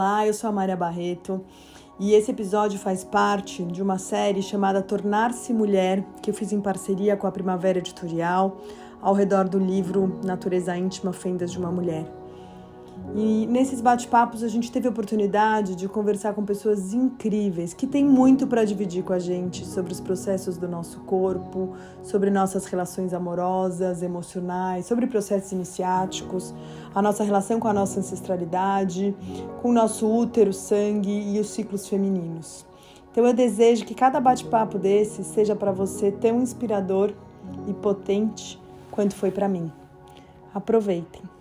[0.00, 1.44] Olá, eu sou a Maria Barreto
[1.98, 6.60] e esse episódio faz parte de uma série chamada Tornar-se Mulher, que eu fiz em
[6.62, 8.62] parceria com a Primavera Editorial,
[9.02, 12.19] ao redor do livro Natureza Íntima Fendas de uma Mulher.
[13.14, 18.04] E nesses bate-papos a gente teve a oportunidade de conversar com pessoas incríveis que têm
[18.04, 21.74] muito para dividir com a gente sobre os processos do nosso corpo,
[22.04, 26.54] sobre nossas relações amorosas, emocionais, sobre processos iniciáticos,
[26.94, 29.14] a nossa relação com a nossa ancestralidade,
[29.60, 32.64] com o nosso útero, sangue e os ciclos femininos.
[33.10, 37.12] Então eu desejo que cada bate-papo desse seja para você tão inspirador
[37.66, 39.70] e potente quanto foi para mim.
[40.54, 41.39] Aproveitem.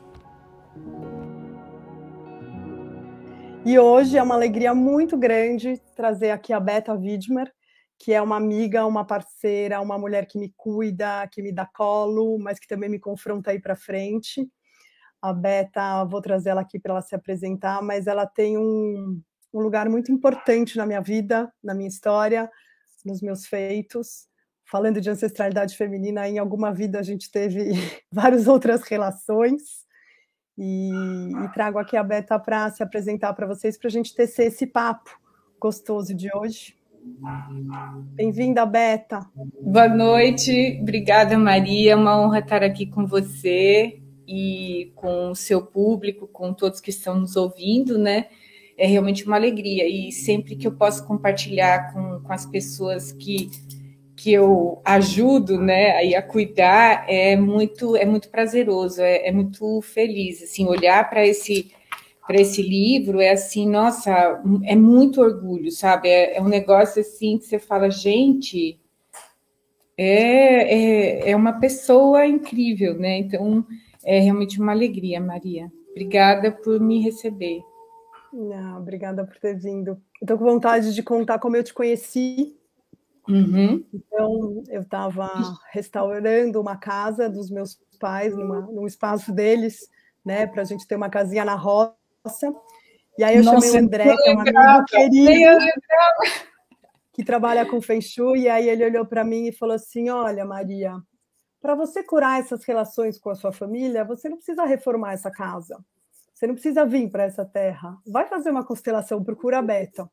[3.66, 7.52] E hoje é uma alegria muito grande trazer aqui a Beta Widmer,
[8.00, 12.40] que é uma amiga, uma parceira, uma mulher que me cuida, que me dá colo,
[12.40, 14.50] mas que também me confronta aí para frente.
[15.22, 19.22] A Beta, vou trazer ela aqui para ela se apresentar, mas ela tem um,
[19.53, 22.50] um lugar muito importante na minha vida, na minha história,
[23.06, 24.30] nos meus feitos.
[24.64, 27.72] Falando de ancestralidade feminina, em alguma vida a gente teve
[28.09, 29.89] várias outras relações
[30.60, 30.92] e,
[31.46, 34.68] e trago aqui a Beta para se apresentar para vocês, para a gente tecer esse
[34.68, 35.10] papo
[35.60, 36.76] gostoso de hoje.
[38.14, 39.22] Bem-vinda, Beta.
[39.62, 41.94] Boa noite, obrigada, Maria.
[41.94, 46.90] É uma honra estar aqui com você e com o seu público, com todos que
[46.90, 48.28] estão nos ouvindo, né?
[48.78, 49.88] É realmente uma alegria.
[49.88, 53.50] E sempre que eu posso compartilhar com, com as pessoas que
[54.20, 59.81] que eu ajudo, né, aí a cuidar é muito é muito prazeroso, é, é muito
[59.81, 61.72] feliz, assim, olhar para esse
[62.28, 64.12] para esse livro é assim, nossa,
[64.64, 66.09] é muito orgulho, sabe?
[66.09, 68.80] É, é, um negócio assim que você fala, gente,
[69.97, 73.17] é, é, é uma pessoa incrível, né?
[73.20, 73.66] Então
[74.06, 75.72] é realmente uma alegria, Maria.
[75.92, 77.62] Obrigada por me receber.
[78.34, 79.97] Não, obrigada por ter vindo.
[80.22, 82.59] Estou com vontade de contar como eu te conheci,
[83.30, 83.85] Uhum.
[83.94, 85.30] Então, eu estava
[85.72, 89.88] restaurando uma casa dos meus pais, numa, num espaço deles,
[90.25, 91.94] né, para a gente ter uma casinha na roça.
[93.19, 95.66] E aí eu Nossa, chamei o André, que é um amigo querido,
[97.13, 100.44] que trabalha com Feng Shui, e aí ele olhou para mim e falou assim: Olha,
[100.44, 100.95] Maria,
[101.62, 105.78] para você curar essas relações com a sua família, você não precisa reformar essa casa.
[106.34, 107.97] Você não precisa vir para essa terra.
[108.07, 110.09] Vai fazer uma constelação, procura beta.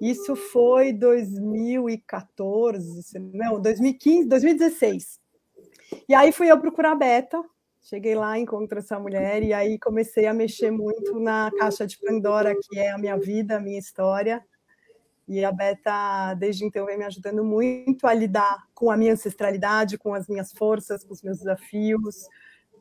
[0.00, 5.20] Isso foi 2014, não, 2015, 2016.
[6.08, 7.42] E aí fui eu procurar a Beta,
[7.82, 12.54] cheguei lá, encontrei essa mulher e aí comecei a mexer muito na caixa de Pandora,
[12.54, 14.44] que é a minha vida, a minha história.
[15.26, 19.96] E a Beta, desde então, vem me ajudando muito a lidar com a minha ancestralidade,
[19.96, 22.28] com as minhas forças, com os meus desafios.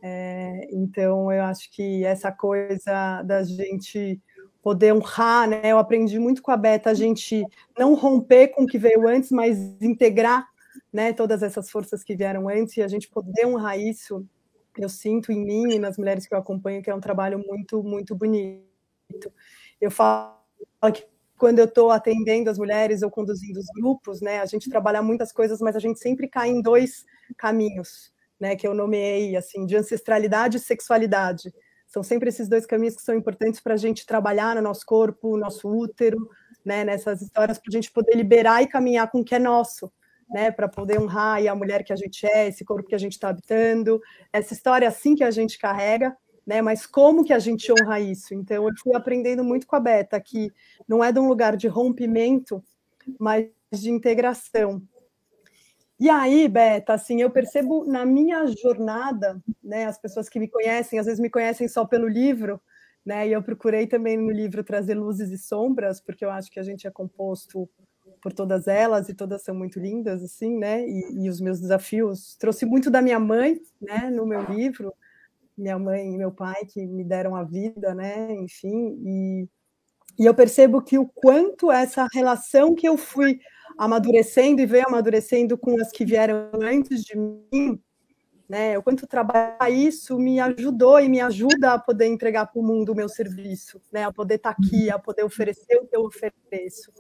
[0.02, 4.22] É, então, eu acho que essa coisa da gente
[4.64, 5.62] poder honrar, né?
[5.66, 7.46] Eu aprendi muito com a Beta a gente
[7.78, 10.48] não romper com o que veio antes, mas integrar,
[10.94, 14.26] né, todas essas forças que vieram antes e a gente poder honrar isso.
[14.78, 17.84] Eu sinto em mim e nas mulheres que eu acompanho que é um trabalho muito,
[17.84, 18.64] muito bonito.
[19.82, 20.36] Eu falo
[20.94, 21.06] que
[21.38, 25.32] quando eu estou atendendo as mulheres ou conduzindo os grupos, né, a gente trabalha muitas
[25.34, 27.06] coisas, mas a gente sempre cai em dois
[27.38, 31.54] caminhos, né, que eu nomeei assim, de ancestralidade e sexualidade.
[31.94, 35.34] São sempre esses dois caminhos que são importantes para a gente trabalhar no nosso corpo,
[35.34, 36.28] no nosso útero,
[36.66, 39.94] né, nessas histórias, para a gente poder liberar e caminhar com o que é nosso,
[40.28, 43.12] né, para poder honrar a mulher que a gente é, esse corpo que a gente
[43.12, 44.02] está habitando,
[44.32, 46.18] essa história assim que a gente carrega,
[46.48, 48.34] né, mas como que a gente honra isso?
[48.34, 50.52] Então, eu fui aprendendo muito com a Beta, que
[50.88, 52.64] não é de um lugar de rompimento,
[53.20, 54.82] mas de integração.
[56.04, 61.00] E aí, Beta, assim, eu percebo na minha jornada, né, as pessoas que me conhecem,
[61.00, 62.60] às vezes me conhecem só pelo livro,
[63.06, 66.60] né, e eu procurei também no livro trazer luzes e sombras, porque eu acho que
[66.60, 67.70] a gente é composto
[68.22, 72.36] por todas elas e todas são muito lindas, assim, né, e, e os meus desafios.
[72.36, 74.94] Trouxe muito da minha mãe, né, no meu livro,
[75.58, 79.48] minha mãe e meu pai que me deram a vida, né, enfim, e,
[80.20, 83.40] e eu percebo que o quanto essa relação que eu fui
[83.78, 87.82] amadurecendo e veio amadurecendo com as que vieram antes de mim,
[88.48, 88.78] né?
[88.78, 92.92] O quanto trabalhar isso me ajudou e me ajuda a poder entregar para o mundo
[92.92, 94.04] o meu serviço, né?
[94.04, 96.92] A poder estar tá aqui, a poder oferecer o que eu ofereço,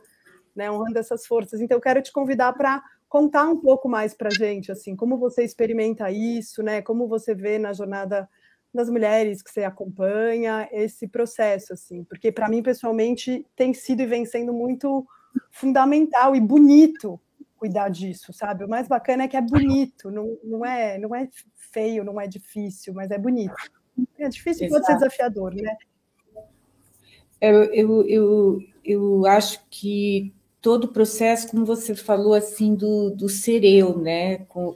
[0.55, 0.71] né?
[0.71, 1.61] Honrando essas forças.
[1.61, 5.43] Então, eu quero te convidar para contar um pouco mais para gente, assim, como você
[5.43, 6.81] experimenta isso, né?
[6.81, 8.27] Como você vê na jornada
[8.73, 14.07] das mulheres que você acompanha esse processo, assim, porque para mim pessoalmente tem sido e
[14.07, 15.05] vem sendo muito
[15.51, 17.19] fundamental e bonito
[17.63, 18.65] cuidar disso, sabe?
[18.65, 22.27] O mais bacana é que é bonito, não, não, é, não é feio, não é
[22.27, 23.55] difícil, mas é bonito.
[24.19, 25.77] É difícil e pode ser desafiador, né?
[27.39, 33.29] Eu, eu, eu, eu acho que todo o processo, como você falou, assim, do, do
[33.29, 34.39] ser eu, né?
[34.49, 34.75] Com,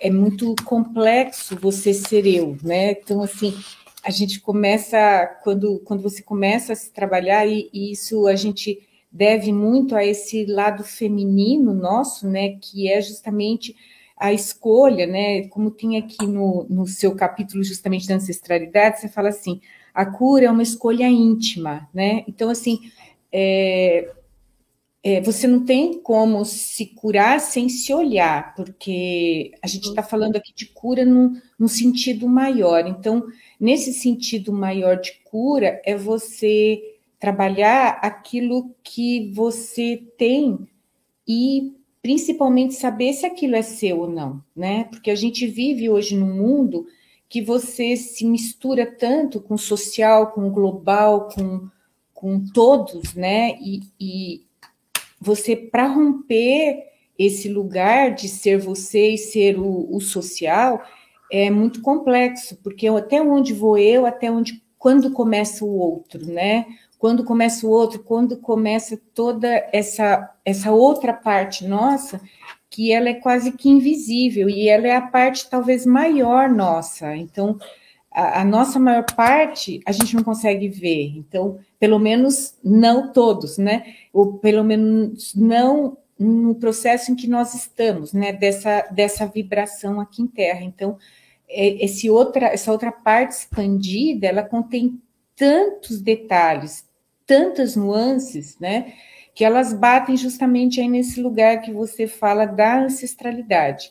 [0.00, 2.92] é muito complexo você ser eu, né?
[2.92, 3.54] Então, assim,
[4.02, 8.88] a gente começa, quando, quando você começa a se trabalhar, e, e isso a gente
[9.12, 12.56] deve muito a esse lado feminino nosso, né?
[12.60, 13.76] Que é justamente
[14.16, 15.48] a escolha, né?
[15.48, 19.60] Como tem aqui no, no seu capítulo justamente da ancestralidade, você fala assim,
[19.92, 22.24] a cura é uma escolha íntima, né?
[22.26, 22.78] Então, assim,
[23.30, 24.08] é,
[25.02, 30.36] é, você não tem como se curar sem se olhar, porque a gente está falando
[30.36, 32.86] aqui de cura num, num, sentido maior.
[32.86, 33.24] Então,
[33.58, 36.80] nesse sentido maior de cura, é você
[37.22, 40.58] trabalhar aquilo que você tem
[41.26, 41.72] e
[42.02, 44.88] principalmente saber se aquilo é seu ou não, né?
[44.90, 46.84] Porque a gente vive hoje num mundo
[47.28, 51.68] que você se mistura tanto com o social, com o global, com,
[52.12, 53.56] com todos, né?
[53.60, 54.42] E, e
[55.20, 56.82] você, para romper
[57.16, 60.82] esse lugar de ser você e ser o, o, social,
[61.30, 66.66] é muito complexo, porque até onde vou eu, até onde, quando começa o outro, né?
[67.02, 72.20] Quando começa o outro, quando começa toda essa, essa outra parte nossa,
[72.70, 77.16] que ela é quase que invisível e ela é a parte talvez maior nossa.
[77.16, 77.58] Então,
[78.08, 81.12] a, a, nossa maior parte a gente não consegue ver.
[81.16, 83.96] Então, pelo menos não todos, né?
[84.12, 88.32] Ou pelo menos não no processo em que nós estamos, né?
[88.32, 90.62] Dessa, dessa vibração aqui em Terra.
[90.62, 90.96] Então,
[91.48, 95.02] é, esse outra, essa outra parte expandida, ela contém
[95.34, 96.91] tantos detalhes,
[97.32, 98.92] tantas nuances, né?
[99.34, 103.90] que elas batem justamente aí nesse lugar que você fala da ancestralidade.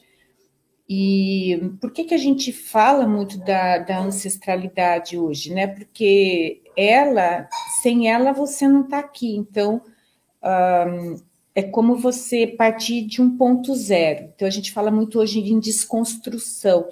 [0.88, 5.68] E por que, que a gente fala muito da, da ancestralidade hoje, né?
[5.68, 7.48] Porque ela,
[7.82, 9.36] sem ela, você não está aqui.
[9.36, 9.82] Então,
[11.56, 14.32] é como você partir de um ponto zero.
[14.36, 16.88] Então, a gente fala muito hoje em desconstrução,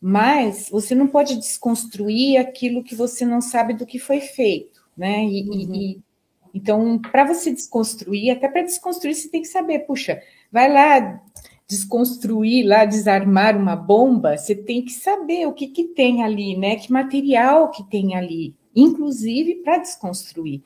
[0.00, 5.24] mas você não pode desconstruir aquilo que você não sabe do que foi feito, né?
[5.24, 5.74] E, uhum.
[5.74, 6.00] e,
[6.52, 10.20] então, para você desconstruir, até para desconstruir, você tem que saber, puxa,
[10.52, 11.22] vai lá
[11.66, 16.76] desconstruir, lá desarmar uma bomba, você tem que saber o que, que tem ali, né?
[16.76, 20.62] Que material que tem ali, inclusive para desconstruir.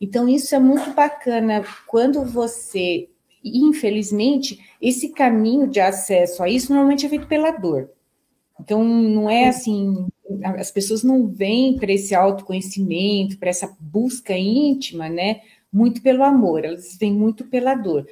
[0.00, 3.08] Então, isso é muito bacana quando você,
[3.44, 7.90] infelizmente, esse caminho de acesso a isso normalmente é feito pela dor.
[8.58, 10.08] Então, não é assim,
[10.42, 15.40] as pessoas não vêm para esse autoconhecimento, para essa busca íntima, né?
[15.72, 18.06] Muito pelo amor, elas vêm muito pela dor.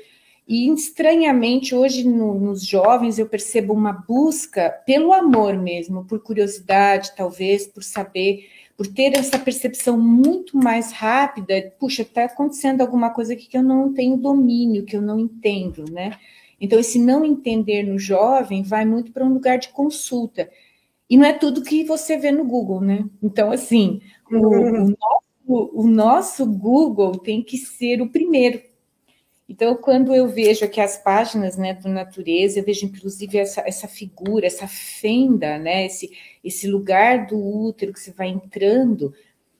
[0.46, 7.12] E estranhamente, hoje no, nos jovens, eu percebo uma busca pelo amor mesmo, por curiosidade,
[7.16, 8.46] talvez, por saber,
[8.76, 11.72] por ter essa percepção muito mais rápida.
[11.78, 15.84] Puxa, está acontecendo alguma coisa aqui que eu não tenho domínio, que eu não entendo,
[15.90, 16.18] né?
[16.60, 20.50] Então, esse não entender no jovem vai muito para um lugar de consulta.
[21.08, 23.04] E não é tudo que você vê no Google, né?
[23.22, 28.60] Então, assim, o, o, nosso, o nosso Google tem que ser o primeiro.
[29.46, 33.86] Então, quando eu vejo aqui as páginas né, do Natureza, eu vejo inclusive essa, essa
[33.86, 36.10] figura, essa fenda, né, esse,
[36.42, 39.12] esse lugar do útero que você vai entrando,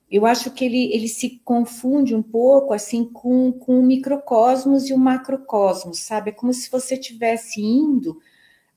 [0.09, 4.93] eu acho que ele, ele se confunde um pouco assim com, com o microcosmos e
[4.93, 6.31] o macrocosmos, sabe?
[6.31, 8.19] É como se você estivesse indo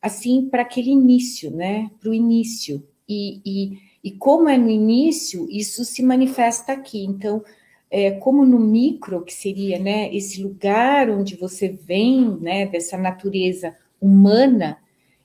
[0.00, 1.90] assim para aquele início, né?
[2.00, 2.82] Para o início.
[3.08, 7.04] E, e, e como é no início, isso se manifesta aqui.
[7.04, 7.42] Então,
[7.90, 13.74] é, como no micro, que seria né, esse lugar onde você vem, né, dessa natureza
[14.00, 14.78] humana,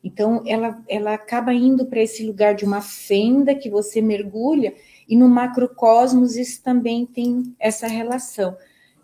[0.03, 4.73] então ela, ela acaba indo para esse lugar de uma fenda que você mergulha
[5.07, 8.57] e no macrocosmos isso também tem essa relação.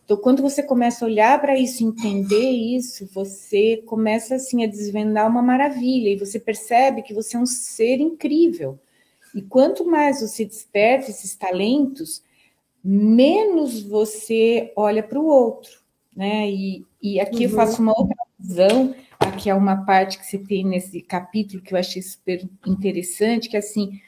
[0.10, 5.30] Então, quando você começa a olhar para isso, entender isso, você começa assim a desvendar
[5.30, 8.80] uma maravilha e você percebe que você é um ser incrível.
[9.36, 12.24] E quanto mais você desperta esses talentos,
[12.84, 15.80] menos você olha para o outro,
[16.18, 16.50] né?
[16.50, 17.52] E, e aqui uhum.
[17.52, 21.76] eu faço uma outra visão, aqui é uma parte que você tem nesse capítulo que
[21.76, 24.02] eu achei super interessante, que é assim,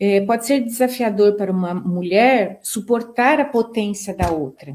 [0.00, 4.74] é, pode ser desafiador para uma mulher suportar a potência da outra.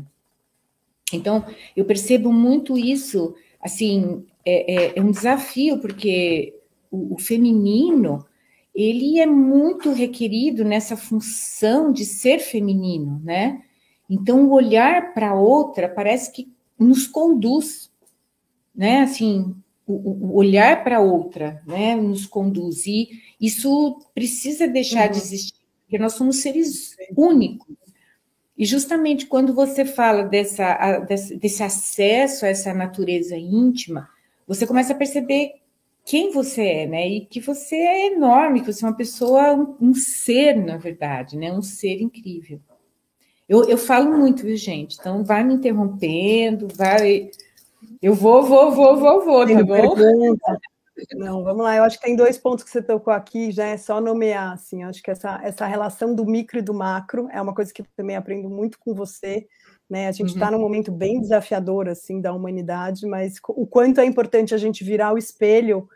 [1.11, 1.45] Então,
[1.75, 6.53] eu percebo muito isso, assim, é, é, é um desafio, porque
[6.91, 8.25] o, o, feminino,
[8.73, 13.61] ele é muito requerido nessa função de ser feminino, né?
[14.09, 17.91] Então, o olhar para outra parece que nos conduz,
[18.75, 19.01] né?
[19.01, 19.55] Assim,
[19.85, 21.95] o, o olhar para outra, né?
[21.95, 22.85] Nos conduz.
[22.85, 25.11] E isso precisa deixar uhum.
[25.11, 27.82] de existir, porque nós somos seres únicos.
[28.57, 34.07] E justamente quando você fala dessa, desse, acesso a essa natureza íntima,
[34.47, 35.53] você começa a perceber
[36.05, 37.07] quem você é, né?
[37.07, 41.37] E que você é enorme, que você é uma pessoa, um, um ser, na verdade,
[41.37, 41.51] né?
[41.51, 42.59] Um ser incrível.
[43.47, 44.97] Eu, eu falo muito, viu, gente?
[44.99, 47.31] Então, vai me interrompendo, vai.
[48.01, 49.95] Eu vou, vou, vou, vou, vou, tá bom?
[49.95, 50.59] Pergunta.
[51.15, 51.75] Não, vamos lá.
[51.75, 54.83] Eu acho que tem dois pontos que você tocou aqui, já é só nomear, assim.
[54.83, 57.85] Acho que essa, essa relação do micro e do macro é uma coisa que eu
[57.95, 59.47] também aprendo muito com você.
[59.89, 60.07] Né?
[60.07, 60.53] A gente está uhum.
[60.53, 65.13] num momento bem desafiador, assim, da humanidade, mas o quanto é importante a gente virar
[65.13, 65.87] o espelho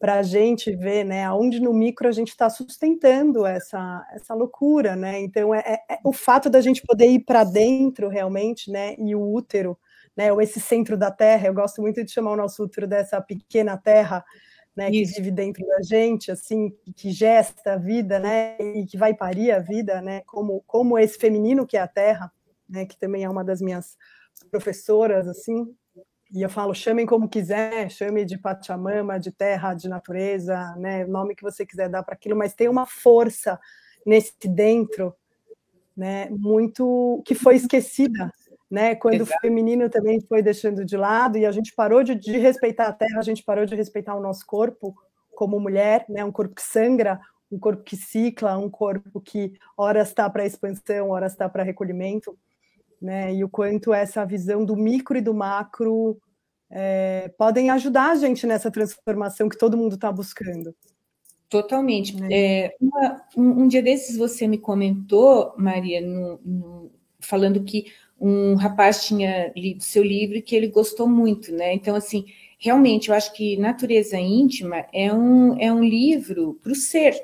[0.00, 4.94] para a gente ver, né, aonde no micro a gente está sustentando essa, essa loucura,
[4.94, 5.20] né?
[5.20, 8.94] Então é, é, é o fato da gente poder ir para dentro realmente, né?
[8.96, 9.76] E o útero
[10.18, 13.20] né, ou esse centro da Terra, eu gosto muito de chamar o nosso útero dessa
[13.20, 14.24] pequena Terra,
[14.76, 19.14] né, que vive dentro da gente, assim, que gesta a vida, né, e que vai
[19.14, 22.32] parir a vida, né, como, como esse feminino que é a Terra,
[22.68, 23.96] né, que também é uma das minhas
[24.50, 25.72] professoras, assim,
[26.32, 31.36] e eu falo, chamem como quiser, chame de Pachamama, de terra, de natureza, né, nome
[31.36, 33.58] que você quiser dar para aquilo, mas tem uma força
[34.04, 35.14] nesse dentro,
[35.96, 38.32] né, muito que foi esquecida,
[38.70, 38.94] né?
[38.94, 39.38] Quando Exato.
[39.38, 42.92] o feminino também foi deixando de lado e a gente parou de, de, respeitar a
[42.92, 44.94] terra, a gente parou de respeitar o nosso corpo
[45.34, 46.24] como mulher, né?
[46.24, 47.20] Um corpo que sangra,
[47.50, 52.36] um corpo que cicla, um corpo que horas está para expansão, horas está para recolhimento,
[53.00, 53.34] né?
[53.34, 56.20] E o quanto essa visão do micro e do macro
[56.70, 60.74] é, podem ajudar a gente nessa transformação que todo mundo está buscando.
[61.48, 62.14] Totalmente.
[62.14, 62.28] Né?
[62.30, 67.86] É, uma, um, um, dia desses você me comentou, Maria, no, no, falando que
[68.20, 71.72] um rapaz tinha lido seu livro e que ele gostou muito, né?
[71.74, 72.26] Então, assim,
[72.58, 77.14] realmente, eu acho que Natureza Íntima é um, é um livro para o ser.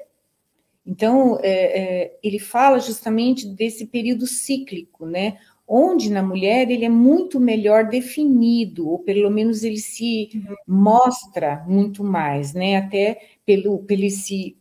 [0.86, 5.38] Então, é, é, ele fala justamente desse período cíclico, né?
[5.66, 10.54] Onde na mulher ele é muito melhor definido, ou pelo menos ele se uhum.
[10.68, 12.76] mostra muito mais, né?
[12.76, 14.56] Até pelo, pelo esse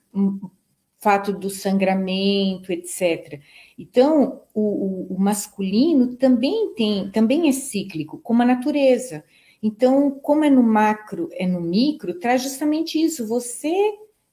[1.03, 3.41] fato do sangramento, etc.
[3.77, 9.23] Então, o, o, o, masculino também tem, também é cíclico, como a natureza.
[9.61, 13.27] Então, como é no macro, é no micro, traz justamente isso.
[13.27, 13.73] Você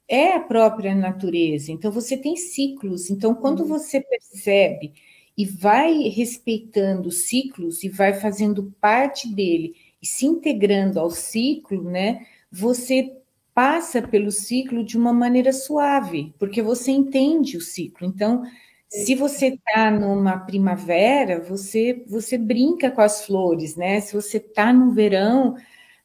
[0.09, 1.73] é a própria natureza.
[1.73, 3.11] Então, você tem ciclos.
[3.11, 3.67] Então, quando uhum.
[3.67, 4.93] você percebe
[5.37, 12.27] e vai respeitando ciclos e vai fazendo parte dele e se integrando ao ciclo, né?
[12.51, 13.20] Você
[13.61, 18.07] passa pelo ciclo de uma maneira suave, porque você entende o ciclo.
[18.07, 18.43] Então,
[18.89, 24.01] se você está numa primavera, você você brinca com as flores, né?
[24.01, 25.57] Se você está no verão,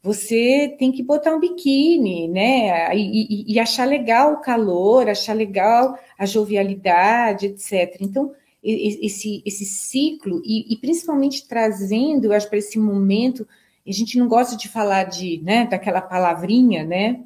[0.04, 2.94] você tem que botar um biquíni, né?
[2.94, 7.96] E, e, e, achar legal o calor, achar legal a jovialidade, etc.
[8.02, 13.48] Então, esse, esse ciclo, e, e principalmente trazendo, eu acho, para esse momento,
[13.88, 17.24] a gente não gosta de falar de, né, daquela palavrinha, né?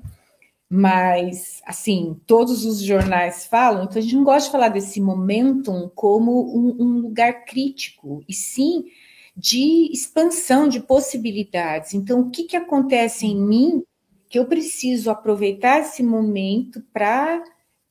[0.69, 5.89] Mas assim todos os jornais falam, então a gente não gosta de falar desse momentum
[5.95, 8.85] como um, um, lugar crítico, e sim
[9.35, 11.93] de expansão de possibilidades.
[11.93, 13.83] Então, o que, que acontece em mim
[14.29, 17.41] que eu preciso aproveitar esse momento para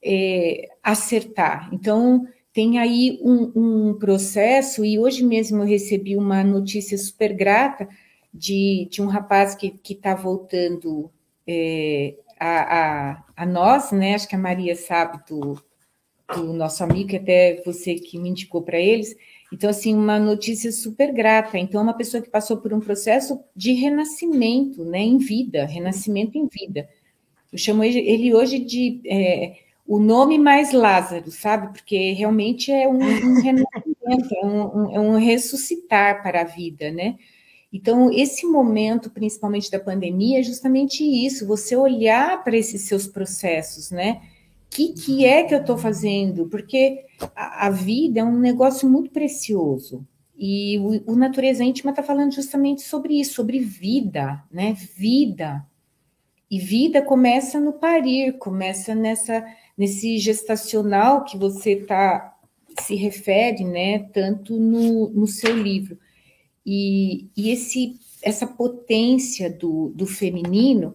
[0.04, 1.70] é, acertar?
[1.72, 7.88] Então, tem aí um, um, processo, e hoje mesmo eu recebi uma notícia super grata
[8.32, 11.10] de, de um rapaz que está voltando.
[11.46, 14.14] É, a, a, a nós, né?
[14.14, 15.62] Acho que a Maria sabe do,
[16.34, 19.16] do nosso amigo, que até você que me indicou para eles.
[19.52, 21.58] Então, assim, uma notícia super grata.
[21.58, 26.46] Então, uma pessoa que passou por um processo de renascimento, né, em vida, renascimento em
[26.46, 26.88] vida.
[27.50, 31.72] Eu chamo ele hoje de é, o nome mais Lázaro, sabe?
[31.72, 36.90] Porque realmente é um, um renascimento, é um, um, é um ressuscitar para a vida,
[36.90, 37.16] né?
[37.72, 43.90] Então, esse momento, principalmente da pandemia, é justamente isso, você olhar para esses seus processos,
[43.90, 44.22] né?
[44.66, 46.46] O que, que é que eu estou fazendo?
[46.48, 50.06] Porque a, a, vida é um negócio muito precioso.
[50.36, 54.74] E o, o Natureza Íntima está falando justamente sobre isso, sobre vida, né?
[54.96, 55.66] Vida.
[56.50, 59.44] E vida começa no parir, começa nessa
[59.78, 62.36] nesse gestacional que você tá,
[62.80, 64.00] se refere, né?
[64.12, 65.96] Tanto no, no seu livro.
[66.70, 70.94] E, e esse, essa potência do, do feminino,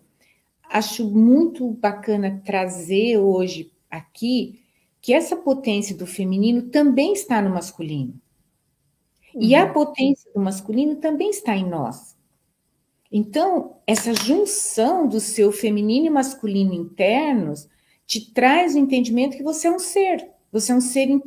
[0.70, 4.62] acho muito bacana trazer hoje aqui
[5.01, 8.13] que essa potência do feminino também está no masculino.
[9.34, 9.42] Uhum.
[9.42, 9.74] E a uhum.
[9.74, 12.15] potência do masculino também está em nós.
[13.12, 17.68] Então, essa junção do seu feminino e masculino internos
[18.06, 21.20] te traz o entendimento que você é um ser, você é um ser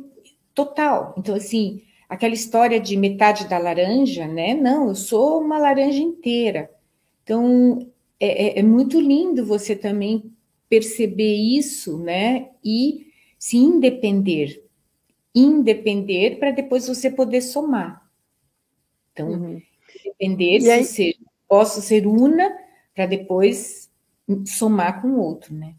[0.53, 1.13] total.
[1.17, 4.53] Então, assim, aquela história de metade da laranja, né?
[4.53, 6.71] Não, eu sou uma laranja inteira.
[7.23, 7.87] Então,
[8.19, 10.31] é, é, é muito lindo você também
[10.69, 12.49] perceber isso, né?
[12.63, 14.63] E se independer.
[15.35, 18.09] Independer para depois você poder somar.
[19.11, 19.61] Então, uhum.
[20.03, 21.15] depender se ser,
[21.47, 22.55] posso ser una
[22.95, 23.91] para depois
[24.45, 25.75] somar com o outro, né?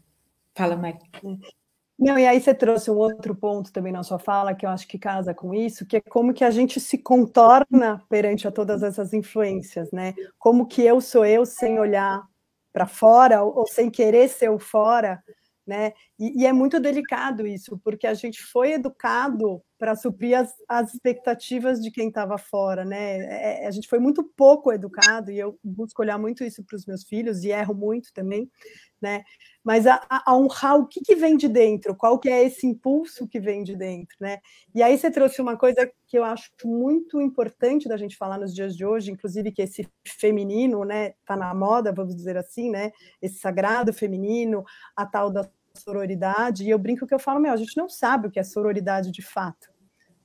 [0.53, 0.99] Fala, Maria.
[1.99, 4.87] Não, e aí você trouxe um outro ponto também na sua fala que eu acho
[4.87, 8.81] que casa com isso, que é como que a gente se contorna perante a todas
[8.83, 10.13] essas influências, né?
[10.37, 12.23] Como que eu sou eu sem olhar
[12.71, 15.21] para fora ou, sem querer ser o fora,
[15.67, 15.91] né?
[16.17, 20.93] E, e, é muito delicado isso, porque a gente foi educado para suprir as, as,
[20.93, 23.63] expectativas de quem estava fora, né?
[23.63, 26.85] É, a gente foi muito pouco educado e eu busco olhar muito isso para os
[26.85, 28.49] meus filhos e erro muito também,
[29.01, 29.23] né?
[29.63, 33.27] mas a, a, honrar o que, que vem de dentro, qual que é esse impulso
[33.27, 34.39] que vem de dentro, né?
[34.73, 38.53] E aí você trouxe uma coisa que eu acho muito importante da gente falar nos
[38.53, 42.91] dias de hoje, inclusive que esse feminino, né, tá na moda, vamos dizer assim, né?
[43.21, 44.63] Esse sagrado feminino,
[44.95, 48.27] a tal da sororidade, e eu brinco que eu falo, meu, a gente não sabe
[48.27, 49.69] o que é sororidade de fato,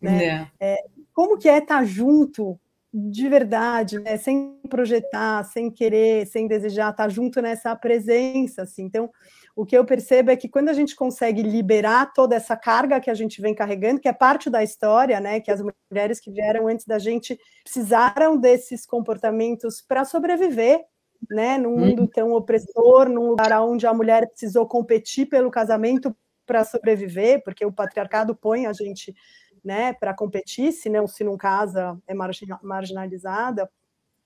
[0.01, 0.49] né?
[0.61, 0.75] É.
[0.75, 2.59] É, como que é estar tá junto
[2.97, 4.17] de verdade, né?
[4.17, 8.85] sem projetar, sem querer, sem desejar, estar tá junto nessa presença, assim.
[8.85, 9.11] Então,
[9.57, 13.11] o que eu percebo é que quando a gente consegue liberar toda essa carga que
[13.11, 15.41] a gente vem carregando, que é parte da história, né?
[15.41, 15.61] Que as
[15.91, 20.81] mulheres que vieram antes da gente precisaram desses comportamentos para sobreviver,
[21.29, 21.59] né?
[21.59, 22.07] Num mundo uhum.
[22.07, 26.15] tão opressor, num lugar onde a mulher precisou competir pelo casamento
[26.47, 29.15] para sobreviver, porque o patriarcado põe a gente
[29.65, 32.15] né, para competir, se não, se não casa, é
[32.63, 33.71] marginalizada,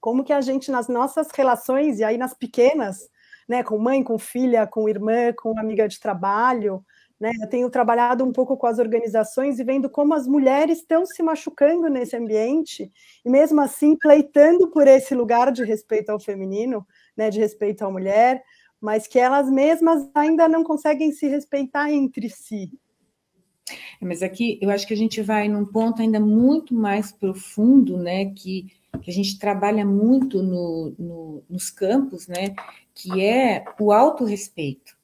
[0.00, 3.08] como que a gente, nas nossas relações, e aí nas pequenas,
[3.48, 6.84] né, com mãe, com filha, com irmã, com amiga de trabalho,
[7.20, 11.04] né, eu tenho trabalhado um pouco com as organizações e vendo como as mulheres estão
[11.04, 12.92] se machucando nesse ambiente,
[13.24, 16.86] e mesmo assim pleitando por esse lugar de respeito ao feminino,
[17.16, 18.42] né, de respeito à mulher,
[18.80, 22.70] mas que elas mesmas ainda não conseguem se respeitar entre si,
[24.00, 28.26] mas aqui eu acho que a gente vai num ponto ainda muito mais profundo, né?
[28.26, 28.66] Que,
[29.02, 32.54] que a gente trabalha muito no, no, nos campos, né?
[32.94, 34.96] Que é o autorrespeito.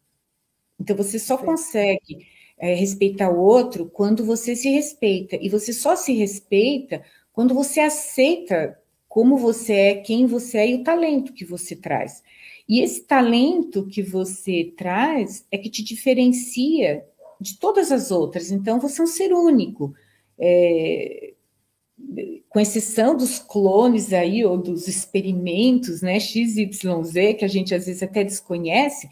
[0.78, 1.44] Então você só Sim.
[1.44, 2.26] consegue
[2.58, 5.36] é, respeitar o outro quando você se respeita.
[5.40, 10.74] E você só se respeita quando você aceita como você é, quem você é e
[10.74, 12.22] o talento que você traz.
[12.68, 17.04] E esse talento que você traz é que te diferencia
[17.44, 18.50] de todas as outras.
[18.50, 19.94] Então, você é um ser único.
[20.38, 21.34] É,
[22.48, 28.02] com exceção dos clones aí, ou dos experimentos, né, XYZ, que a gente às vezes
[28.02, 29.08] até desconhece,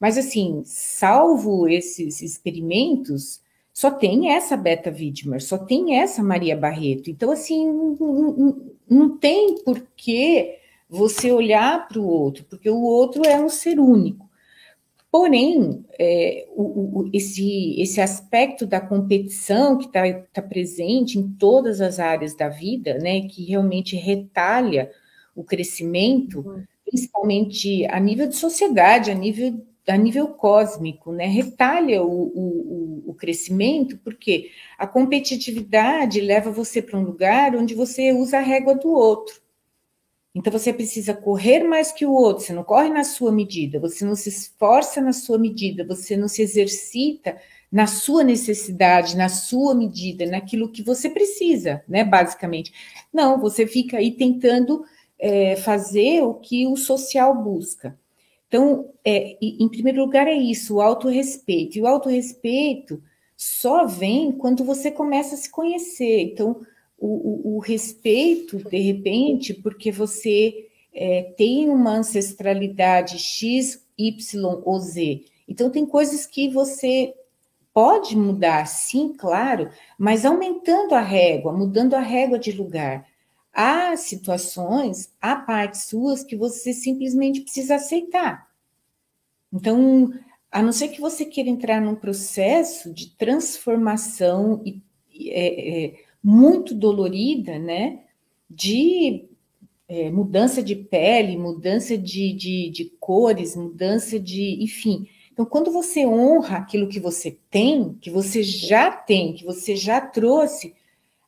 [0.00, 3.40] mas assim, salvo esses experimentos,
[3.72, 7.10] só tem essa Beta Widmer, só tem essa Maria Barreto.
[7.10, 12.82] Então, assim, não, não, não tem por que você olhar para o outro, porque o
[12.82, 14.28] outro é um ser único.
[15.12, 20.00] Porém, é, o, o, esse, esse aspecto da competição que está
[20.32, 24.90] tá presente em todas as áreas da vida, né, que realmente retalha
[25.36, 26.64] o crescimento, uhum.
[26.86, 33.14] principalmente a nível de sociedade, a nível, a nível cósmico, né, retalha o, o, o
[33.14, 38.88] crescimento, porque a competitividade leva você para um lugar onde você usa a régua do
[38.88, 39.41] outro.
[40.34, 44.04] Então você precisa correr mais que o outro, você não corre na sua medida, você
[44.04, 47.36] não se esforça na sua medida, você não se exercita
[47.70, 52.04] na sua necessidade, na sua medida, naquilo que você precisa, né?
[52.04, 52.72] Basicamente.
[53.12, 54.84] Não, você fica aí tentando
[55.18, 57.98] é, fazer o que o social busca.
[58.48, 61.78] Então, é, em primeiro lugar, é isso, o autorrespeito.
[61.78, 63.02] E o autorrespeito
[63.34, 66.20] só vem quando você começa a se conhecer.
[66.20, 66.60] Então,
[67.04, 75.24] o, o, respeito, de repente, porque você é, tem uma ancestralidade X, Y ou Z.
[75.48, 77.12] Então, tem coisas que você
[77.74, 83.04] pode mudar, sim, claro, mas aumentando a régua, mudando a régua de lugar.
[83.52, 88.48] Há situações, há partes suas que você simplesmente precisa aceitar.
[89.52, 90.12] Então,
[90.52, 94.80] a não ser que você queira entrar num processo de transformação e
[95.30, 98.00] é, é, muito dolorida, né?
[98.48, 99.28] De
[99.88, 104.62] é, mudança de pele, mudança de, de, de cores, mudança de.
[104.62, 105.08] Enfim.
[105.32, 110.00] Então, quando você honra aquilo que você tem, que você já tem, que você já
[110.00, 110.74] trouxe,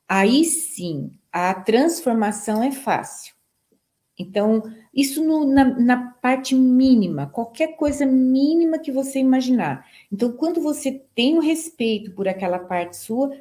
[0.08, 3.34] aí sim a transformação é fácil.
[4.16, 4.62] Então,
[4.94, 9.84] isso no, na, na, parte mínima, qualquer coisa mínima que você imaginar.
[10.12, 13.36] Então, quando você tem o respeito por aquela parte sua,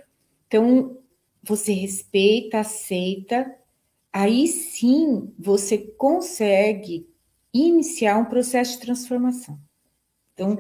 [0.48, 0.98] então
[1.44, 3.54] você respeita, aceita,
[4.12, 7.08] aí sim você consegue
[7.54, 9.60] iniciar um processo de transformação.
[10.34, 10.58] Então,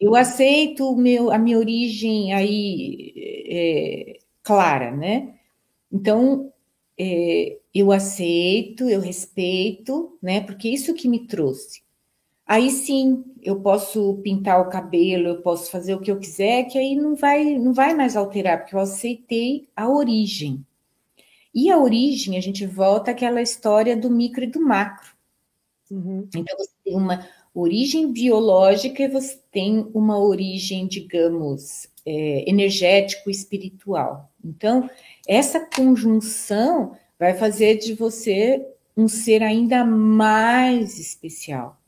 [0.00, 3.14] eu aceito meu, a minha origem aí
[3.48, 5.38] é, clara, né?
[5.90, 6.52] Então,
[6.98, 10.40] é, eu aceito, eu respeito, né?
[10.40, 11.83] Porque isso que me trouxe.
[12.46, 16.78] Aí sim, eu posso pintar o cabelo, eu posso fazer o que eu quiser, que
[16.78, 20.64] aí não vai, não vai mais alterar, porque eu aceitei a origem.
[21.54, 25.14] E a origem, a gente volta àquela história do micro e do macro.
[25.90, 26.28] Uhum.
[26.34, 34.30] Então, você tem uma origem biológica e você tem uma origem, digamos, é, energético-espiritual.
[34.44, 34.90] Então,
[35.26, 41.80] essa conjunção vai fazer de você um ser ainda mais especial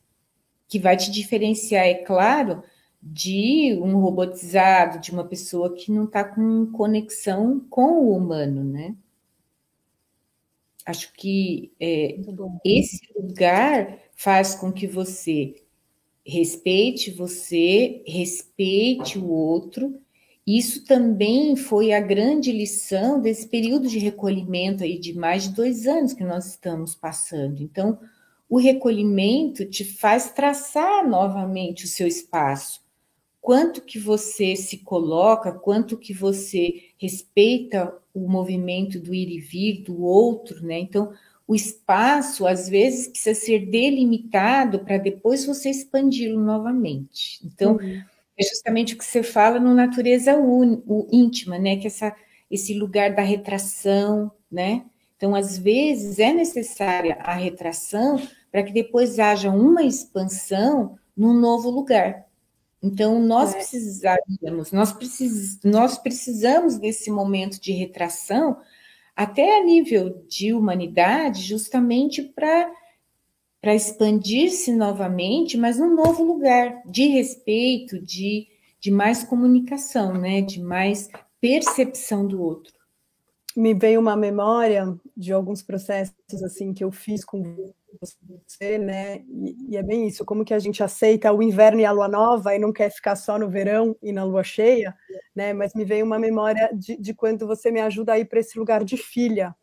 [0.69, 2.63] que vai te diferenciar, é claro,
[3.03, 8.97] de um robotizado, de uma pessoa que não está com conexão com o humano, né?
[10.85, 12.17] Acho que é,
[12.65, 15.55] esse lugar faz com que você
[16.27, 20.01] respeite você, respeite o outro.
[20.47, 25.87] Isso também foi a grande lição desse período de recolhimento aí de mais de dois
[25.87, 27.63] anos que nós estamos passando.
[27.63, 27.99] Então,
[28.49, 32.85] o recolhimento te faz traçar novamente o seu espaço.
[33.41, 39.83] Quanto que você se coloca, quanto que você respeita o movimento do ir e vir
[39.83, 40.79] do outro, né?
[40.79, 41.13] Então,
[41.47, 47.41] o espaço às vezes precisa ser delimitado para depois você expandi-lo novamente.
[47.47, 48.03] Então, uhum.
[48.37, 50.33] é justamente o que você fala no natureza
[51.13, 51.77] íntima, né?
[51.77, 52.17] Que essa,
[52.51, 54.85] esse lugar da retração, né?
[55.17, 58.21] Então, às vezes, é necessária a retração
[58.53, 62.27] para que depois haja uma expansão num novo lugar.
[62.83, 63.57] Então, nós é.
[63.57, 68.59] precisaríamos, nós, precis, nós precisamos desse momento de retração,
[69.15, 72.71] até a nível de humanidade, justamente para
[73.59, 78.47] para expandir-se novamente, mas num novo lugar de respeito, de,
[78.79, 80.41] de mais comunicação, né?
[80.41, 81.09] de mais
[81.41, 82.76] percepção do outro
[83.57, 86.15] me veio uma memória de alguns processos
[86.45, 87.43] assim que eu fiz com
[87.99, 89.25] você, né?
[89.27, 92.07] E, e, é bem isso, como que a gente aceita o inverno e a lua
[92.07, 94.95] nova e não quer ficar só no verão e na lua cheia,
[95.35, 95.55] né?
[95.55, 98.59] Mas me veio uma memória de, de quando você me ajuda a ir para esse
[98.59, 99.57] lugar de filha,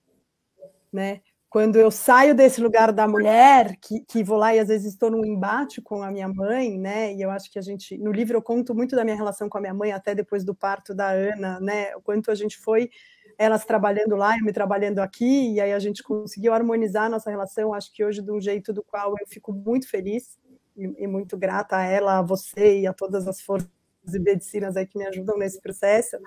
[0.91, 1.21] né?
[1.47, 5.11] Quando eu saio desse lugar da mulher, que, que vou lá e às vezes estou
[5.11, 7.13] num embate com a minha mãe, né?
[7.13, 9.59] E eu acho que a gente, no livro eu conto muito da minha relação com
[9.59, 11.95] a minha mãe, até depois do parto da Ana, né?
[11.95, 12.89] O quanto a gente foi
[13.37, 17.29] elas trabalhando lá, eu me trabalhando aqui, e aí a gente conseguiu harmonizar a nossa
[17.29, 20.37] relação, acho que hoje de um jeito do qual eu fico muito feliz
[20.75, 23.69] e, e muito grata a ela, a você e a todas as forças
[24.13, 26.17] e medicinas aí que me ajudam nesse processo.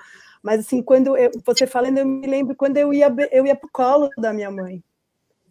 [0.42, 3.66] Mas assim, quando eu, você falando, eu me lembro quando eu ia eu ia para
[3.66, 4.83] o colo da minha mãe.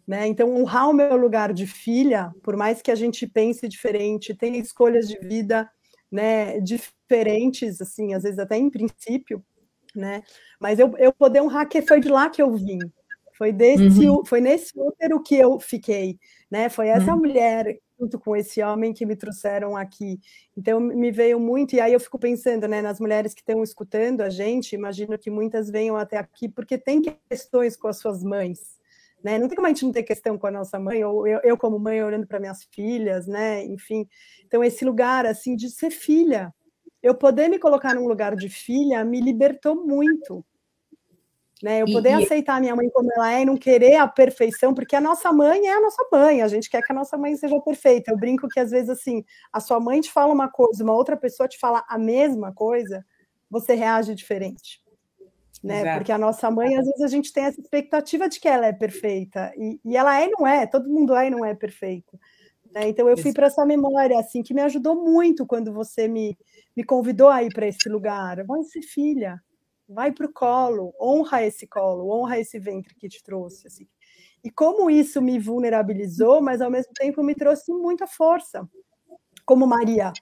[0.06, 0.26] Né?
[0.28, 4.58] Então, honrar o meu lugar de filha, por mais que a gente pense diferente, tenha
[4.58, 5.68] escolhas de vida
[6.10, 9.44] né, diferentes, assim, às vezes até em princípio,
[9.96, 10.22] né?
[10.60, 12.78] Mas eu, eu poder honrar que foi de lá que eu vim.
[13.36, 14.24] Foi desse, uhum.
[14.24, 16.18] foi nesse útero que eu fiquei,
[16.50, 16.68] né?
[16.70, 17.18] Foi essa uhum.
[17.18, 20.18] mulher junto com esse homem que me trouxeram aqui.
[20.56, 24.20] Então me veio muito e aí eu fico pensando, né, nas mulheres que estão escutando
[24.20, 28.78] a gente, imagino que muitas venham até aqui porque tem questões com as suas mães,
[29.22, 29.38] né?
[29.38, 31.56] Não tem como a gente não ter questão com a nossa mãe ou eu, eu
[31.56, 33.64] como mãe olhando para minhas filhas, né?
[33.64, 34.06] Enfim,
[34.46, 36.54] então esse lugar assim de ser filha,
[37.06, 40.44] eu poder me colocar num lugar de filha me libertou muito.
[41.62, 41.82] Né?
[41.82, 44.74] Eu poder e, aceitar a minha mãe como ela é e não querer a perfeição,
[44.74, 47.34] porque a nossa mãe é a nossa mãe, a gente quer que a nossa mãe
[47.36, 48.10] seja perfeita.
[48.10, 51.16] Eu brinco que às vezes assim, a sua mãe te fala uma coisa, uma outra
[51.16, 53.04] pessoa te fala a mesma coisa,
[53.48, 54.84] você reage diferente.
[55.62, 55.96] Né?
[55.96, 58.72] Porque a nossa mãe, às vezes, a gente tem essa expectativa de que ela é
[58.72, 62.18] perfeita, e, e ela é e não é, todo mundo é e não é perfeito.
[62.76, 62.90] Né?
[62.90, 66.36] Então eu fui para essa memória, assim, que me ajudou muito quando você me,
[66.76, 68.44] me convidou a ir para esse lugar.
[68.44, 69.40] Vai ser filha,
[69.88, 73.66] vai para o colo, honra esse colo, honra esse ventre que te trouxe.
[73.66, 73.88] Assim.
[74.44, 78.68] E como isso me vulnerabilizou, mas ao mesmo tempo me trouxe muita força,
[79.46, 80.12] como Maria.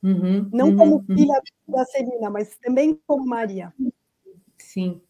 [0.00, 1.16] Uhum, Não uhum, como uhum.
[1.16, 1.34] filha
[1.66, 1.74] uhum.
[1.74, 3.74] da Celina, mas também como Maria.
[4.56, 5.02] Sim.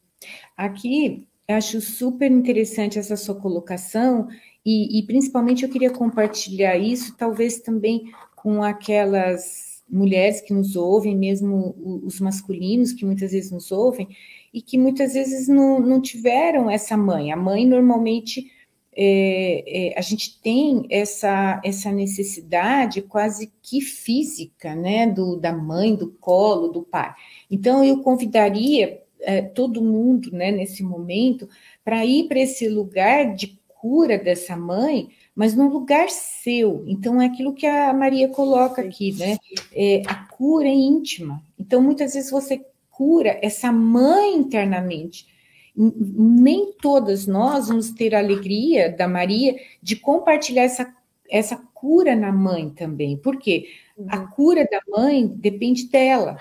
[0.56, 4.26] Aqui acho super interessante essa sua colocação,
[4.66, 11.16] e, e principalmente eu queria compartilhar isso, talvez também com aquelas mulheres que nos ouvem,
[11.16, 14.08] mesmo os masculinos que muitas vezes nos ouvem,
[14.52, 17.30] e que muitas vezes não, não tiveram essa mãe.
[17.30, 18.50] A mãe normalmente
[18.96, 25.94] é, é, a gente tem essa, essa necessidade quase que física, né, do, da mãe,
[25.94, 27.14] do colo, do pai.
[27.48, 31.48] Então eu convidaria é, todo mundo, né, nesse momento,
[31.84, 36.82] para ir para esse lugar de cura dessa mãe, mas num lugar seu.
[36.88, 39.38] Então, é aquilo que a Maria coloca aqui, né?
[39.72, 41.40] É, a cura é íntima.
[41.56, 45.28] Então, muitas vezes você cura essa mãe internamente.
[45.76, 50.92] Nem todas nós vamos ter a alegria da Maria de compartilhar essa,
[51.30, 53.16] essa cura na mãe também.
[53.16, 53.68] Por quê?
[54.08, 54.26] A uhum.
[54.30, 56.38] cura da mãe depende dela.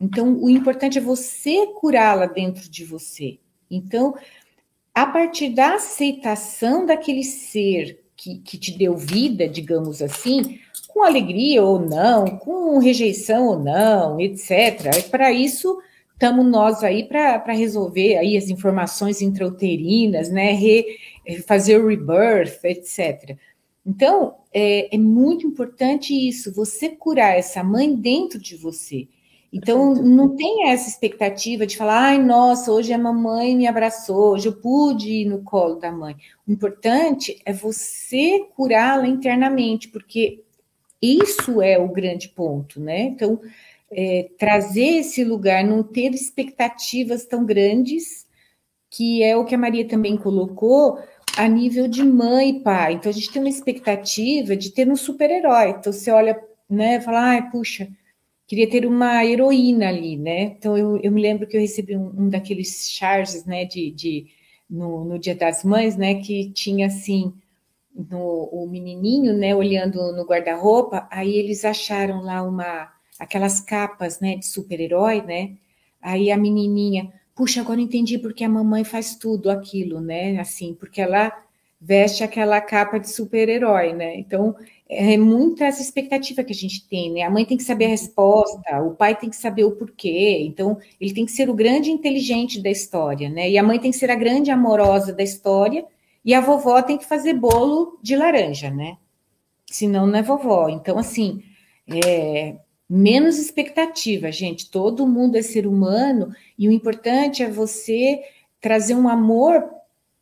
[0.00, 3.40] Então, o importante é você curá-la dentro de você.
[3.68, 4.14] Então,
[4.94, 11.62] a partir da aceitação daquele ser que, que te deu vida, digamos assim, com alegria
[11.64, 15.10] ou não, com rejeição ou não, etc.
[15.10, 15.76] Para isso,
[16.12, 20.52] estamos nós aí para resolver aí as informações intrauterinas, né?
[20.52, 20.84] Re,
[21.46, 23.36] fazer o rebirth, etc.
[23.84, 29.08] Então, é, é muito importante isso, você curar essa mãe dentro de você.
[29.54, 34.48] Então, não tem essa expectativa de falar, ai, nossa, hoje a mamãe me abraçou, hoje
[34.48, 36.16] eu pude ir no colo da mãe.
[36.44, 40.42] O importante é você curá-la internamente, porque
[41.00, 43.02] isso é o grande ponto, né?
[43.02, 43.40] Então,
[43.92, 48.26] é, trazer esse lugar, não ter expectativas tão grandes,
[48.90, 50.98] que é o que a Maria também colocou,
[51.36, 52.94] a nível de mãe e pai.
[52.94, 55.76] Então, a gente tem uma expectativa de ter um super-herói.
[55.78, 57.88] Então, você olha, né, fala, ai, puxa
[58.46, 60.42] queria ter uma heroína ali, né?
[60.42, 64.26] Então eu, eu me lembro que eu recebi um, um daqueles charges, né, de, de
[64.68, 67.32] no, no, Dia das Mães, né, que tinha assim
[67.94, 74.36] no, o menininho, né, olhando no guarda-roupa, aí eles acharam lá uma aquelas capas, né,
[74.36, 75.56] de super-herói, né?
[76.02, 80.38] Aí a menininha, puxa, agora entendi porque a mamãe faz tudo aquilo, né?
[80.38, 81.32] Assim, porque ela
[81.86, 84.16] veste aquela capa de super-herói, né?
[84.16, 84.56] Então,
[84.88, 87.22] é muita essa expectativa que a gente tem, né?
[87.22, 90.78] A mãe tem que saber a resposta, o pai tem que saber o porquê, então
[90.98, 93.50] ele tem que ser o grande inteligente da história, né?
[93.50, 95.84] E a mãe tem que ser a grande amorosa da história,
[96.24, 98.96] e a vovó tem que fazer bolo de laranja, né?
[99.70, 100.70] Senão não é vovó.
[100.70, 101.42] Então, assim,
[101.86, 102.56] é,
[102.88, 104.70] menos expectativa, gente.
[104.70, 108.22] Todo mundo é ser humano, e o importante é você
[108.58, 109.68] trazer um amor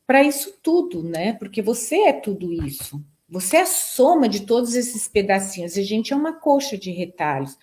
[0.06, 1.32] para isso tudo, né?
[1.34, 3.02] Porque você é tudo isso.
[3.28, 5.78] Você é a soma de todos esses pedacinhos.
[5.78, 7.56] A gente é uma coxa de retalhos.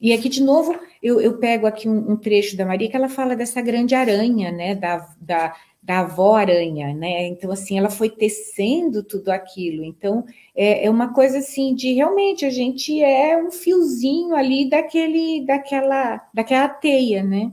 [0.00, 3.08] E aqui, de novo, eu, eu pego aqui um, um, trecho da Maria que ela
[3.08, 4.74] fala dessa grande aranha, né?
[4.74, 7.26] Da, da, da avó aranha, né?
[7.26, 9.84] Então, assim, ela foi tecendo tudo aquilo.
[9.84, 10.24] Então,
[10.56, 16.26] é, é uma coisa assim de realmente a gente é um fiozinho ali daquele, daquela,
[16.32, 17.52] daquela teia, né?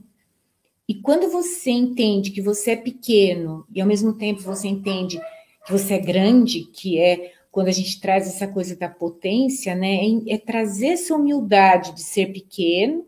[0.89, 5.21] E quando você entende que você é pequeno e ao mesmo tempo você entende
[5.63, 9.99] que você é grande, que é quando a gente traz essa coisa da potência, né,
[10.27, 13.05] é, trazer essa humildade de ser pequeno,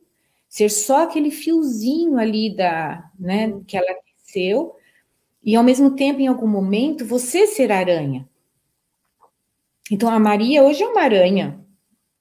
[0.47, 4.75] ser só aquele fiozinho ali da, né, que ela nasceu,
[5.43, 8.29] e ao mesmo tempo, em algum momento, você ser aranha.
[9.89, 11.59] Então, a Maria hoje é uma aranha,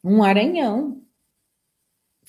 [0.02, 1.02] um aranhão,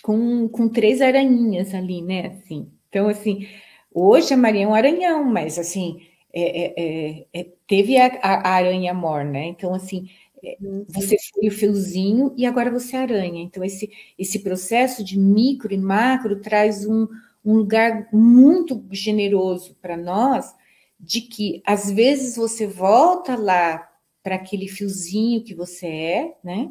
[0.04, 2.70] com, com três aranhinhas ali, né, assim.
[2.92, 3.48] Então, assim,
[3.94, 8.50] hoje a Maria é um aranhão, mas assim, é, é, é, é teve a, a,
[8.50, 9.46] aranha mor, né?
[9.46, 10.10] Então, assim,
[10.44, 10.86] é, uhum.
[10.90, 13.42] você foi o fiozinho e agora você é aranha.
[13.42, 17.08] Então, esse, esse processo de micro e macro traz um,
[17.46, 20.54] um lugar muito generoso para nós,
[21.00, 23.90] de que às vezes você volta lá
[24.22, 26.70] para aquele fiozinho que você é, né?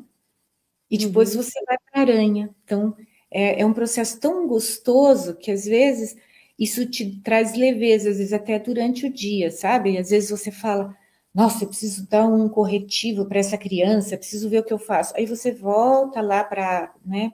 [0.91, 1.43] E depois uhum.
[1.43, 2.55] você vai para a aranha.
[2.63, 2.95] Então,
[3.31, 6.17] é, é um processo tão gostoso que às vezes
[6.59, 9.97] isso te traz leveza, às vezes até durante o dia, sabe?
[9.97, 10.95] Às vezes você fala,
[11.35, 15.15] nossa, eu preciso dar um corretivo para essa criança, preciso ver o que eu faço.
[15.17, 17.33] Aí você volta lá para né,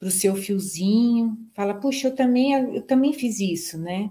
[0.00, 4.10] o seu fiozinho, fala, puxa, eu também, eu também fiz isso, né?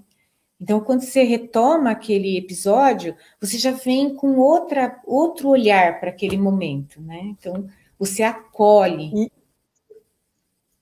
[0.61, 6.37] Então, quando você retoma aquele episódio, você já vem com outra, outro olhar para aquele
[6.37, 7.19] momento, né?
[7.23, 9.11] Então, você acolhe.
[9.15, 9.31] E,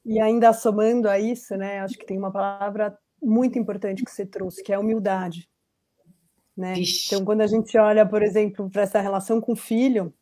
[0.07, 4.25] e ainda somando a isso, né, acho que tem uma palavra muito importante que você
[4.25, 5.49] trouxe, que é a humildade.
[6.55, 6.75] Né?
[6.77, 10.13] Então, quando a gente olha, por exemplo, para essa relação com o filho,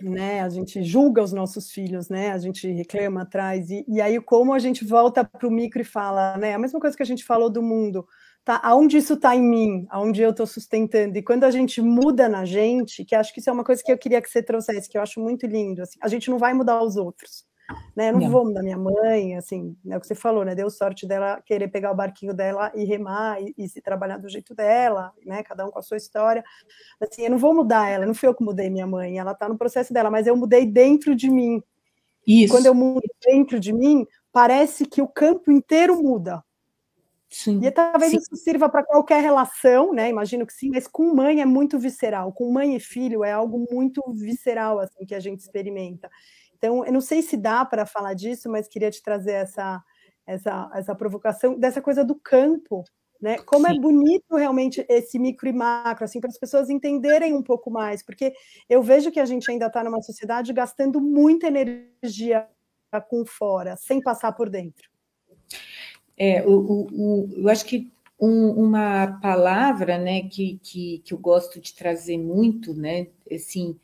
[0.00, 4.20] né, a gente julga os nossos filhos, né, a gente reclama atrás, e, e aí
[4.20, 7.06] como a gente volta para o micro e fala, né, a mesma coisa que a
[7.06, 8.06] gente falou do mundo,
[8.44, 12.28] tá, aonde isso está em mim, aonde eu estou sustentando, e quando a gente muda
[12.28, 14.88] na gente, que acho que isso é uma coisa que eu queria que você trouxesse,
[14.88, 17.44] que eu acho muito lindo, assim, a gente não vai mudar os outros,
[17.94, 18.12] né?
[18.12, 20.54] não, não, vou mudar minha mãe, assim, é o que você falou, né?
[20.54, 24.28] Deu sorte dela querer pegar o barquinho dela e remar e, e se trabalhar do
[24.28, 25.42] jeito dela, né?
[25.42, 26.44] Cada um com a sua história.
[27.00, 29.48] Assim, eu não vou mudar ela, não fui eu que mudei minha mãe, ela está
[29.48, 31.62] no processo dela, mas eu mudei dentro de mim.
[32.26, 32.46] Isso.
[32.46, 36.44] E quando eu mudo dentro de mim, parece que o campo inteiro muda.
[37.28, 38.18] Sim, e talvez sim.
[38.18, 40.08] isso sirva para qualquer relação, né?
[40.08, 42.32] Imagino que sim, mas com mãe é muito visceral.
[42.32, 46.08] Com mãe e filho é algo muito visceral assim que a gente experimenta.
[46.56, 49.82] Então, eu não sei se dá para falar disso, mas queria te trazer essa
[50.26, 52.82] essa essa provocação dessa coisa do campo,
[53.20, 53.38] né?
[53.38, 53.78] Como é sim.
[53.78, 58.02] é bonito realmente esse micro e macro, assim, para as pessoas entenderem um pouco mais,
[58.02, 58.32] porque
[58.68, 62.48] eu vejo que a gente ainda está numa sociedade gastando muita energia
[63.08, 64.88] com fora, sem passar por dentro.
[66.16, 71.18] É, o, o, o, eu acho que um, uma palavra né, que, que, que, eu
[71.18, 73.78] gosto de trazer muito, né, assim,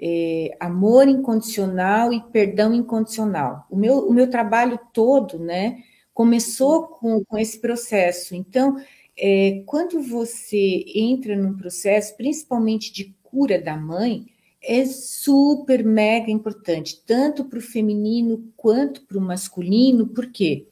[0.00, 3.66] é, amor incondicional e perdão incondicional.
[3.70, 5.82] O meu, o meu trabalho todo né,
[6.14, 8.34] começou com, com esse processo.
[8.34, 8.76] Então,
[9.18, 14.26] é, quando você entra num processo, principalmente de cura da mãe,
[14.62, 20.66] é super mega importante, tanto para o feminino quanto para o masculino, por quê?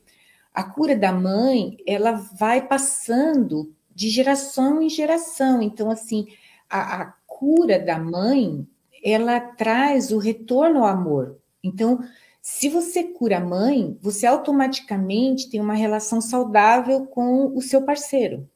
[0.59, 5.63] a cura da mãe, ela vai passando de geração em geração.
[5.63, 6.27] Então, assim,
[6.69, 8.67] a, a cura da mãe,
[9.05, 11.39] ela traz o retorno ao amor.
[11.63, 12.01] Então,
[12.41, 18.49] se você cura a mãe, você automaticamente tem uma relação saudável com o seu parceiro.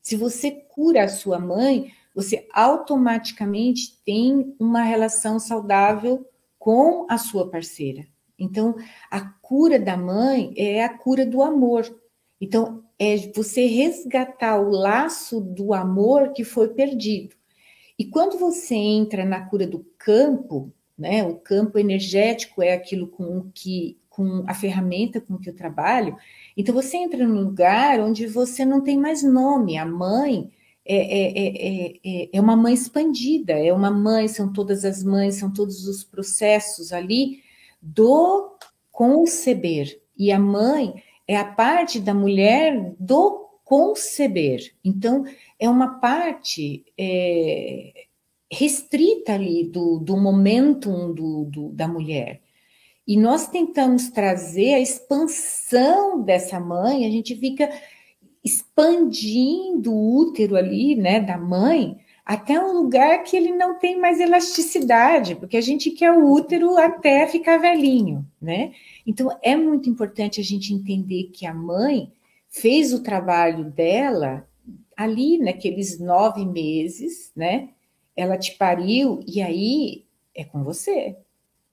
[0.00, 6.26] Se você cura a sua mãe, você automaticamente tem uma relação saudável
[6.58, 8.06] com a sua parceira.
[8.38, 8.74] Então,
[9.10, 11.84] a cura da mãe é a cura do amor.
[12.40, 17.34] Então, é você resgatar o laço do amor que foi perdido.
[17.98, 23.50] E quando você entra na cura do campo, né, o campo energético é aquilo com
[23.52, 26.16] que com a ferramenta com que eu trabalho,
[26.56, 29.76] então você entra num lugar onde você não tem mais nome.
[29.76, 30.52] A mãe
[30.86, 35.52] é, é, é, é, uma mãe expandida, é uma mãe, são todas as mães, são
[35.52, 37.42] todos os processos ali
[37.82, 38.56] do
[38.92, 40.00] conceber.
[40.16, 44.74] E a mãe é a parte da mulher do conceber.
[44.84, 45.24] Então,
[45.58, 48.06] é uma parte é,
[48.50, 52.40] restrita ali do, do momentum do, do, da mulher.
[53.06, 57.70] E nós tentamos trazer a expansão dessa mãe, a gente fica
[58.42, 64.18] expandindo o útero ali, né, da mãe, até um lugar que ele não tem mais
[64.18, 68.72] elasticidade, porque a gente quer o útero até ficar velhinho, né?
[69.06, 72.10] Então é muito importante a gente entender que a mãe
[72.54, 74.48] fez o trabalho dela
[74.96, 77.70] ali naqueles nove meses, né?
[78.14, 81.16] Ela te pariu e aí é com você.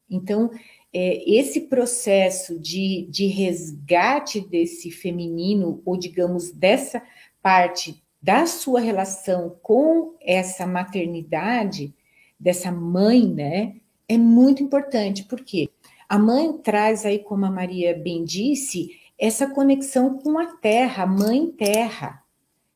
[0.10, 0.50] Então,
[0.92, 7.02] é, esse processo de, de resgate desse feminino, ou digamos, dessa
[7.44, 11.94] parte da sua relação com essa maternidade,
[12.40, 13.76] dessa mãe, né,
[14.08, 15.70] é muito importante, porque
[16.10, 21.08] a mãe traz aí, como a Maria bem disse, essa conexão com a terra, a
[21.08, 22.24] mãe terra.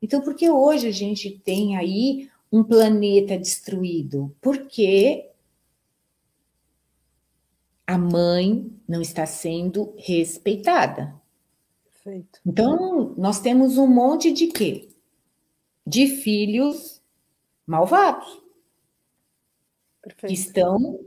[0.02, 4.34] Então, por que hoje a gente tem aí um planeta destruído?
[4.40, 5.30] Porque
[7.88, 11.14] a mãe não está sendo respeitada.
[11.84, 12.40] Perfeito.
[12.46, 14.90] Então, nós temos um monte de quê?
[15.86, 17.02] de filhos
[17.66, 18.42] malvados.
[20.02, 20.28] Perfeito.
[20.28, 21.00] Que estão,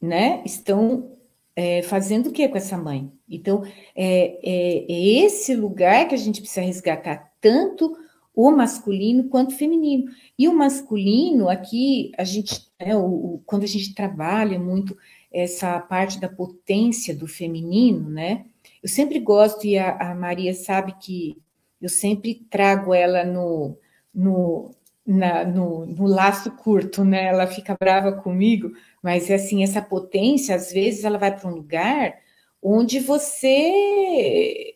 [0.00, 1.15] né, estão
[1.56, 3.10] é, fazendo o que com essa mãe?
[3.28, 3.64] Então,
[3.94, 7.96] é, é, é, esse lugar que a gente precisa resgatar, tanto
[8.34, 10.12] o masculino quanto o feminino.
[10.38, 14.94] E o masculino, aqui, a gente, né, o, o, quando a gente trabalha muito
[15.32, 18.44] essa parte da potência do feminino, né?
[18.82, 21.38] Eu sempre gosto, e a, a Maria sabe que
[21.80, 23.76] eu sempre trago ela no,
[24.14, 24.70] no,
[25.06, 27.26] na, no, no, laço curto, né?
[27.26, 31.54] Ela fica brava comigo, mas é assim, essa potência, às vezes, ela vai para um
[31.54, 32.18] lugar
[32.60, 34.74] onde você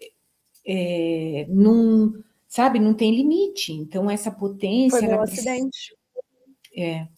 [0.65, 2.15] é, não,
[2.47, 3.73] sabe, não tem limite.
[3.73, 4.99] Então, essa potência.
[4.99, 5.97] Foi um acidente.
[6.77, 7.09] É.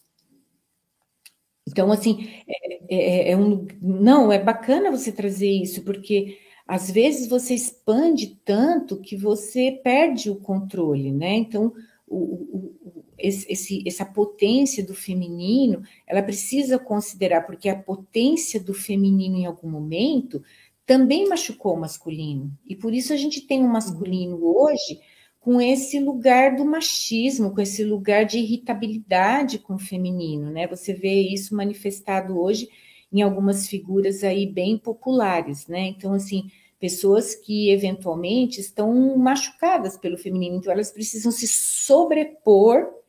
[1.67, 3.67] Então, assim, é, é, é, um.
[3.81, 10.29] Não, é bacana você trazer isso, porque às vezes você expande tanto que você perde
[10.29, 11.35] o controle, né?
[11.35, 11.73] Então,
[12.07, 12.82] o, o,
[13.23, 19.69] esse, essa potência do feminino, ela precisa considerar, porque a potência do feminino em algum
[19.69, 20.43] momento
[20.85, 22.51] também machucou o masculino.
[22.67, 24.99] E por isso a gente tem um masculino hoje
[25.39, 30.67] com esse lugar do machismo, com esse lugar de irritabilidade com o feminino, né?
[30.67, 32.69] Você vê isso manifestado hoje
[33.11, 35.87] em algumas figuras aí bem populares, né?
[35.87, 36.49] Então, assim,
[36.79, 43.02] pessoas que eventualmente estão machucadas pelo feminino, então elas precisam se sobrepor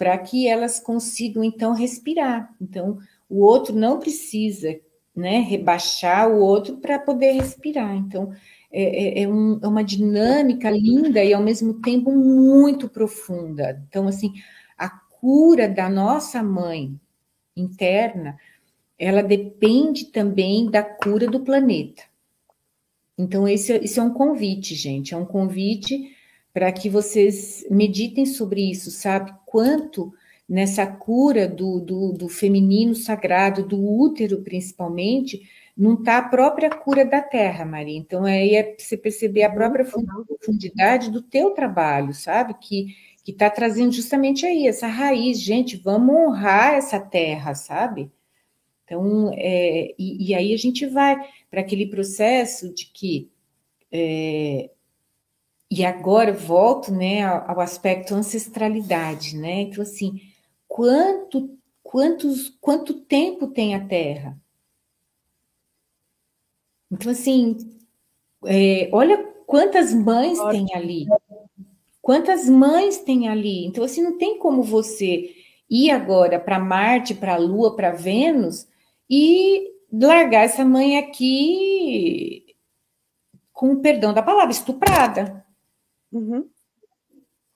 [0.00, 2.50] para que elas consigam então respirar.
[2.58, 2.96] Então,
[3.28, 4.80] o outro não precisa,
[5.14, 7.94] né, rebaixar o outro para poder respirar.
[7.94, 8.32] Então,
[8.72, 13.84] é, é, é, um, é uma dinâmica linda e ao mesmo tempo muito profunda.
[13.90, 14.32] Então, assim,
[14.78, 16.98] a cura da nossa mãe
[17.54, 18.38] interna,
[18.98, 22.04] ela depende também da cura do planeta.
[23.18, 26.16] Então, esse, esse é um convite, gente, é um convite
[26.52, 29.32] para que vocês meditem sobre isso, sabe?
[29.46, 30.12] Quanto
[30.48, 37.04] nessa cura do, do, do feminino sagrado, do útero principalmente, não está a própria cura
[37.04, 37.96] da terra, Maria.
[37.96, 42.54] Então, aí é você perceber a própria profundidade do teu trabalho, sabe?
[42.54, 48.10] Que que está trazendo justamente aí essa raiz, gente, vamos honrar essa terra, sabe?
[48.84, 51.16] Então, é, e, e, aí a gente vai
[51.50, 53.30] para aquele processo de que
[53.92, 54.70] é,
[55.70, 59.60] e agora volto, né, ao, ao aspecto ancestralidade, né?
[59.62, 60.20] Então, assim,
[60.66, 64.36] quanto, quantos, quanto tempo tem a Terra?
[66.90, 67.56] Então, assim,
[68.46, 71.06] é, olha quantas mães tem ali.
[72.02, 73.64] Quantas mães tem ali?
[73.66, 75.36] Então, assim, não tem como você
[75.68, 78.66] ir agora para Marte, para a Lua, para Vênus
[79.08, 82.56] e largar essa mãe aqui
[83.52, 85.44] com o perdão da palavra, estuprada.
[86.12, 86.48] Uhum.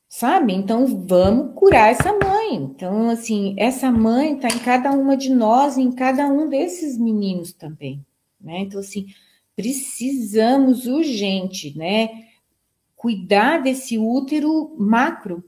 [0.09, 0.52] Sabe?
[0.52, 2.55] Então, vamos curar essa mãe.
[2.55, 7.52] Então, assim, essa mãe está em cada uma de nós, em cada um desses meninos
[7.52, 8.05] também.
[8.40, 8.61] Né?
[8.61, 9.07] Então, assim,
[9.57, 12.26] precisamos urgente, né?
[12.94, 15.42] Cuidar desse útero macro.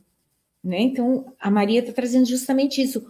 [0.64, 0.80] Né?
[0.80, 3.06] Então, a Maria está trazendo justamente isso.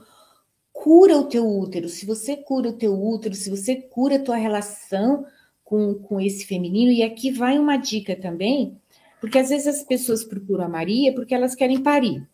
[0.73, 1.89] Cura o teu útero.
[1.89, 5.25] Se você cura o teu útero, se você cura a tua relação
[5.65, 8.79] com, com esse feminino, e aqui vai uma dica também
[9.21, 12.27] porque às vezes as pessoas procuram a Maria porque elas querem parir.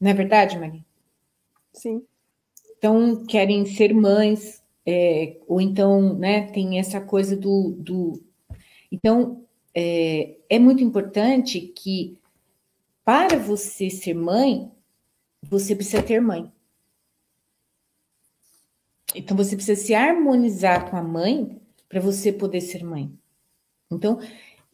[0.00, 0.84] Não é verdade, Maria?
[1.72, 2.02] Sim.
[2.78, 7.72] Então, querem ser mães, é, ou então, né, tem essa coisa do.
[7.78, 8.22] do...
[8.92, 12.18] Então, é, é muito importante que,
[13.04, 14.70] para você ser mãe,
[15.42, 16.52] você precisa ter mãe.
[19.14, 23.10] Então, você precisa se harmonizar com a mãe para você poder ser mãe.
[23.90, 24.20] Então,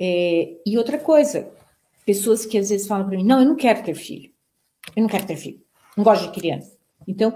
[0.05, 1.49] é, e outra coisa,
[2.05, 4.33] pessoas que às vezes falam para mim: não, eu não quero ter filho,
[4.97, 5.63] eu não quero ter filho,
[5.97, 6.77] não gosto de criança.
[7.07, 7.33] Então,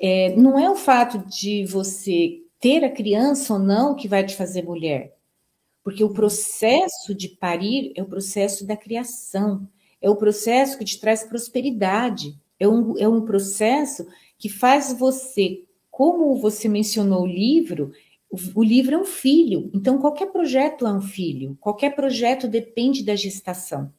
[0.00, 4.34] é, não é o fato de você ter a criança ou não que vai te
[4.34, 5.14] fazer mulher,
[5.84, 9.68] porque o processo de parir é o processo da criação,
[10.00, 14.06] é o processo que te traz prosperidade, é um, é um processo
[14.38, 17.92] que faz você, como você mencionou o livro,
[18.30, 23.14] o, livro é um filho, então qualquer projeto é um filho, qualquer projeto depende da
[23.14, 23.92] gestação.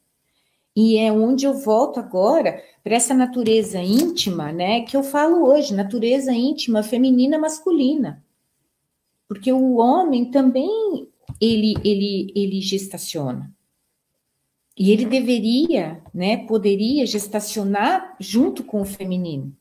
[0.76, 5.74] E é onde eu volto agora para essa natureza íntima, né, que eu falo hoje,
[5.74, 8.24] natureza íntima feminina masculina.
[9.26, 11.08] Porque o homem também
[11.40, 13.52] ele ele ele gestaciona.
[14.78, 19.52] E ele deveria, né, poderia gestacionar junto com o feminino.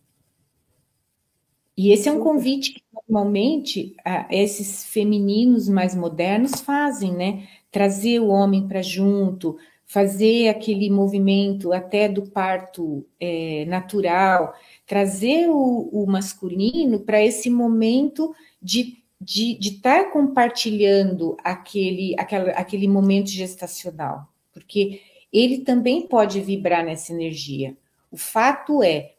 [1.78, 3.96] E esse é um convite que normalmente
[4.32, 7.48] esses femininos mais modernos fazem, né?
[7.72, 14.56] Trazer o homem para junto, fazer aquele movimento até do parto é, natural,
[14.88, 22.88] trazer o, o masculino para esse momento de de estar tá compartilhando aquele, aquela, aquele
[22.88, 25.02] momento gestacional, porque
[25.34, 27.76] ele também pode vibrar nessa energia.
[28.12, 29.14] O fato é,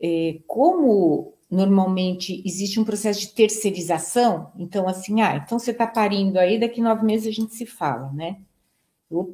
[0.00, 6.38] é como normalmente existe um processo de terceirização, então assim, ah, então você está parindo
[6.38, 8.38] aí, daqui nove meses a gente se fala, né?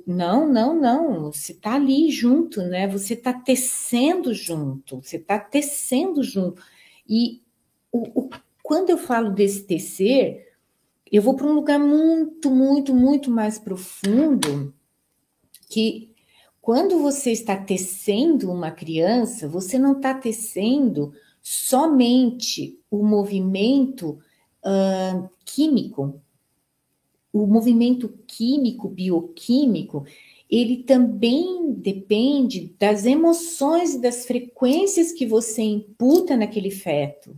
[0.07, 2.89] Não, não, não, você está ali junto, né?
[2.89, 6.62] Você está tecendo junto, você está tecendo junto.
[7.07, 7.43] E
[7.93, 8.31] o, o,
[8.62, 10.55] quando eu falo desse tecer,
[11.12, 14.75] eu vou para um lugar muito, muito, muito mais profundo,
[15.69, 16.14] que
[16.62, 21.12] quando você está tecendo uma criança, você não está tecendo
[21.49, 24.18] somente o movimento
[24.64, 26.20] uh, químico,
[27.32, 30.05] o movimento químico, bioquímico,
[30.51, 37.36] ele também depende das emoções e das frequências que você imputa naquele feto.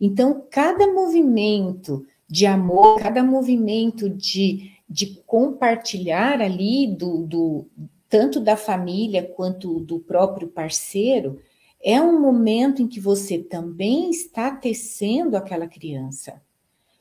[0.00, 7.66] Então, cada movimento de amor, cada movimento de, de compartilhar ali do, do
[8.08, 11.38] tanto da família quanto do próprio parceiro,
[11.82, 16.42] é um momento em que você também está tecendo aquela criança.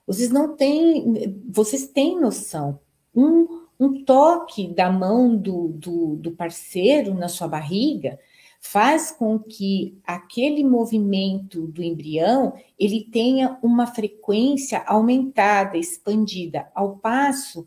[0.05, 2.80] Vocês não têm, vocês têm noção.
[3.15, 8.19] Um, um toque da mão do, do, do parceiro na sua barriga
[8.59, 17.65] faz com que aquele movimento do embrião ele tenha uma frequência aumentada, expandida, ao passo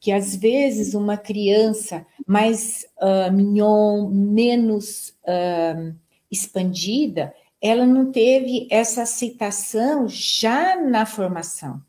[0.00, 5.94] que às vezes uma criança mais uh, mignon, menos uh,
[6.30, 11.82] expandida, ela não teve essa aceitação já na formação.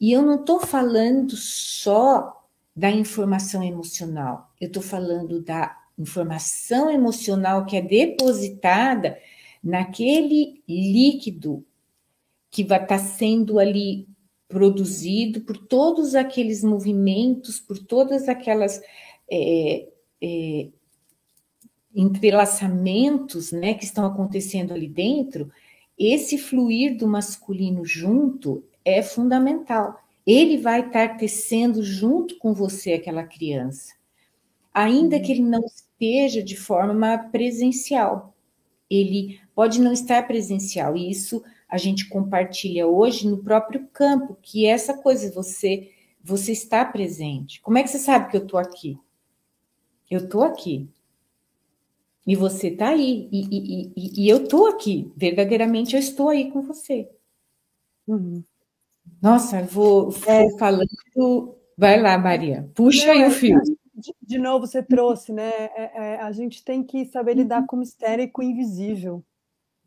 [0.00, 7.66] E eu não estou falando só da informação emocional, eu estou falando da informação emocional
[7.66, 9.18] que é depositada
[9.62, 11.64] naquele líquido
[12.50, 14.08] que vai estar tá sendo ali
[14.48, 18.80] produzido por todos aqueles movimentos, por todas aquelas
[19.30, 19.88] é,
[20.20, 20.68] é,
[21.94, 25.50] entrelaçamentos né, que estão acontecendo ali dentro,
[25.98, 30.00] esse fluir do masculino junto é fundamental.
[30.26, 33.94] Ele vai estar tecendo junto com você aquela criança,
[34.72, 38.34] ainda que ele não esteja de forma presencial.
[38.88, 44.66] Ele pode não estar presencial, e isso a gente compartilha hoje no próprio campo, que
[44.66, 45.90] é essa coisa, você
[46.24, 47.60] você está presente.
[47.60, 48.96] Como é que você sabe que eu estou aqui?
[50.08, 50.88] Eu estou aqui.
[52.26, 53.28] E você está aí.
[53.32, 55.12] E, e, e, e eu estou aqui.
[55.16, 57.08] Verdadeiramente eu estou aí com você.
[58.06, 58.42] Uhum.
[59.20, 60.58] Nossa, vou, vou é.
[60.58, 60.88] falando.
[61.76, 62.70] Vai lá, Maria.
[62.74, 63.60] Puxa Não, aí o é fio.
[63.94, 65.50] De, de, novo, você trouxe, né?
[65.50, 67.66] É, é, a gente tem que saber lidar uhum.
[67.66, 69.24] com o mistério e com o invisível.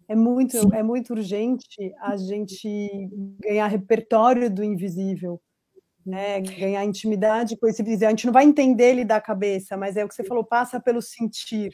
[0.07, 3.09] É muito, é muito urgente a gente
[3.39, 5.41] ganhar repertório do invisível,
[6.05, 6.39] né?
[6.41, 8.09] Ganhar intimidade com esse invisível.
[8.09, 10.79] A gente não vai entender ele da cabeça, mas é o que você falou, passa
[10.79, 11.73] pelo sentir.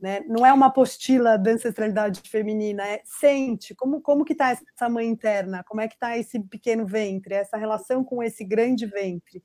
[0.00, 0.20] Né?
[0.26, 5.06] Não é uma apostila da ancestralidade feminina, é sente como como que está essa mãe
[5.06, 9.42] interna, como é que está esse pequeno ventre, essa relação com esse grande ventre,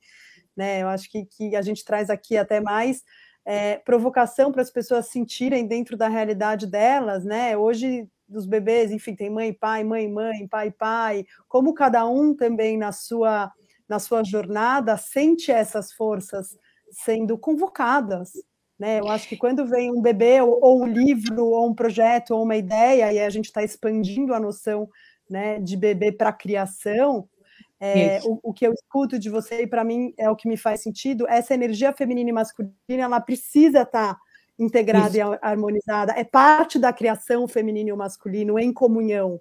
[0.56, 0.82] né?
[0.82, 3.04] Eu acho que, que a gente traz aqui até mais
[3.44, 7.54] é, provocação para as pessoas sentirem dentro da realidade delas, né?
[7.54, 12.78] Hoje dos bebês, enfim, tem mãe, pai, mãe, mãe, pai, pai, como cada um também
[12.78, 13.52] na sua
[13.88, 16.58] na sua jornada sente essas forças
[16.90, 18.32] sendo convocadas,
[18.78, 19.00] né?
[19.00, 22.42] Eu acho que quando vem um bebê, ou, ou um livro, ou um projeto, ou
[22.42, 24.88] uma ideia, e a gente está expandindo a noção
[25.28, 27.28] né, de bebê para criação,
[27.78, 30.56] é, o, o, que eu escuto de você, e para mim é o que me
[30.56, 34.20] faz sentido, essa energia feminina e masculina, ela precisa estar tá
[34.58, 35.18] integrada Isso.
[35.18, 39.40] e harmonizada, é parte da criação feminino e masculino em comunhão.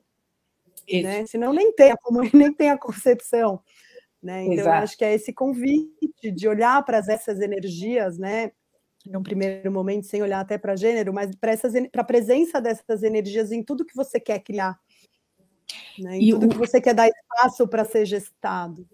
[0.91, 1.25] Né?
[1.25, 1.95] Senão nem tem a
[2.33, 3.61] nem tem a concepção.
[4.21, 4.45] Né?
[4.45, 8.51] Então, acho que é esse convite de olhar para essas energias, né?
[9.05, 13.63] Num primeiro momento, sem olhar até para gênero, mas para a presença dessas energias em
[13.63, 14.77] tudo que você quer criar,
[15.99, 16.17] né?
[16.17, 16.49] em e tudo o...
[16.49, 18.87] que você quer dar espaço para ser gestado.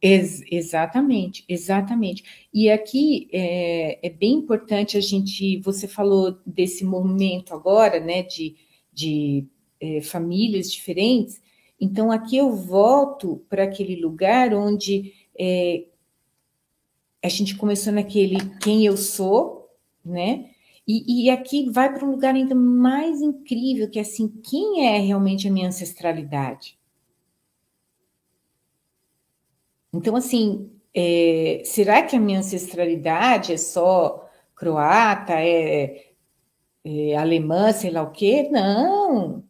[0.00, 2.48] Ex exatamente, exatamente.
[2.52, 8.56] E aqui é, é, bem importante a gente, você falou desse momento agora, né, de,
[8.92, 9.46] de
[9.80, 11.40] é, famílias diferentes,
[11.80, 15.84] então aqui eu volto para aquele lugar onde é,
[17.22, 19.70] a gente começou naquele quem eu sou,
[20.04, 20.50] né?
[20.86, 24.98] E, e aqui vai para um lugar ainda mais incrível, que é assim, quem é
[24.98, 26.76] realmente a minha ancestralidade?
[29.92, 36.12] Então, assim, é, será que a minha ancestralidade é só croata, é,
[36.84, 38.48] é alemã, sei lá o quê?
[38.50, 39.44] Não.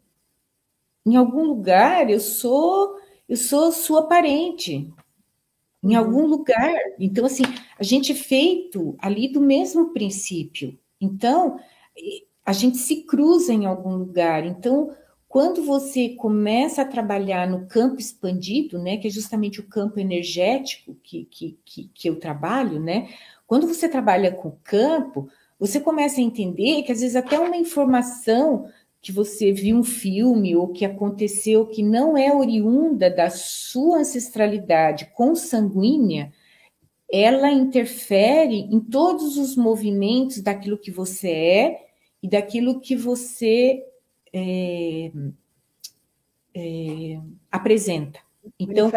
[1.06, 4.92] Em algum lugar eu sou eu sou sua parente
[5.83, 5.99] em uhum.
[5.99, 6.74] algum lugar.
[6.99, 7.43] Então, assim,
[7.78, 10.78] a gente é feito ali do mesmo princípio.
[11.01, 11.59] Então,
[12.45, 14.45] a gente se cruza em algum lugar.
[14.47, 14.95] Então,
[15.28, 20.95] quando você começa a trabalhar no campo expandido, né, que é justamente o campo energético
[21.03, 23.09] que, que, que, que eu trabalho, né?
[23.47, 25.28] Quando você trabalha com o campo,
[25.59, 28.68] você começa a entender que às vezes até uma informação
[29.03, 35.07] que você viu um filme ou que aconteceu que não é oriunda da sua ancestralidade
[35.07, 36.32] consanguínea,
[37.11, 41.86] ela interfere em todos os movimentos daquilo que você é
[42.22, 43.84] e daquilo que você
[44.32, 45.11] é,
[46.55, 48.20] é, apresenta.
[48.59, 48.90] Então,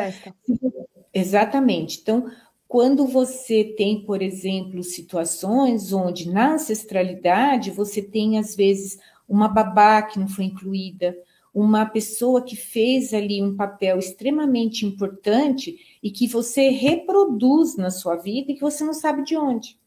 [1.12, 1.99] exatamente.
[1.99, 2.32] Então,
[2.68, 10.01] quando você tem, por exemplo, situações onde na ancestralidade você tem às vezes uma babá
[10.01, 11.15] que não foi incluída,
[11.53, 18.17] uma pessoa que fez ali um papel extremamente importante e que você reproduz na sua
[18.17, 19.80] vida e que você não sabe de onde.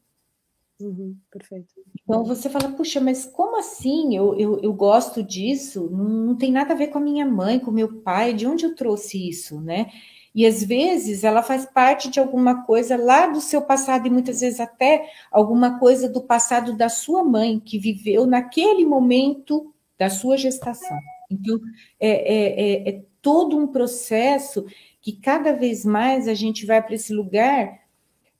[0.79, 1.75] Uhum, perfeito.
[2.01, 4.15] Então você fala, puxa, mas como assim?
[4.15, 7.59] Eu, eu, eu gosto disso, não, não tem nada a ver com a minha mãe,
[7.59, 9.91] com meu pai, de onde eu trouxe isso, né?
[10.33, 14.41] E às vezes ela faz parte de alguma coisa lá do seu passado, e muitas
[14.41, 20.37] vezes até alguma coisa do passado da sua mãe, que viveu naquele momento da sua
[20.37, 20.97] gestação.
[21.29, 21.59] Então,
[21.99, 24.65] é, é, é, é todo um processo
[25.01, 27.79] que cada vez mais a gente vai para esse lugar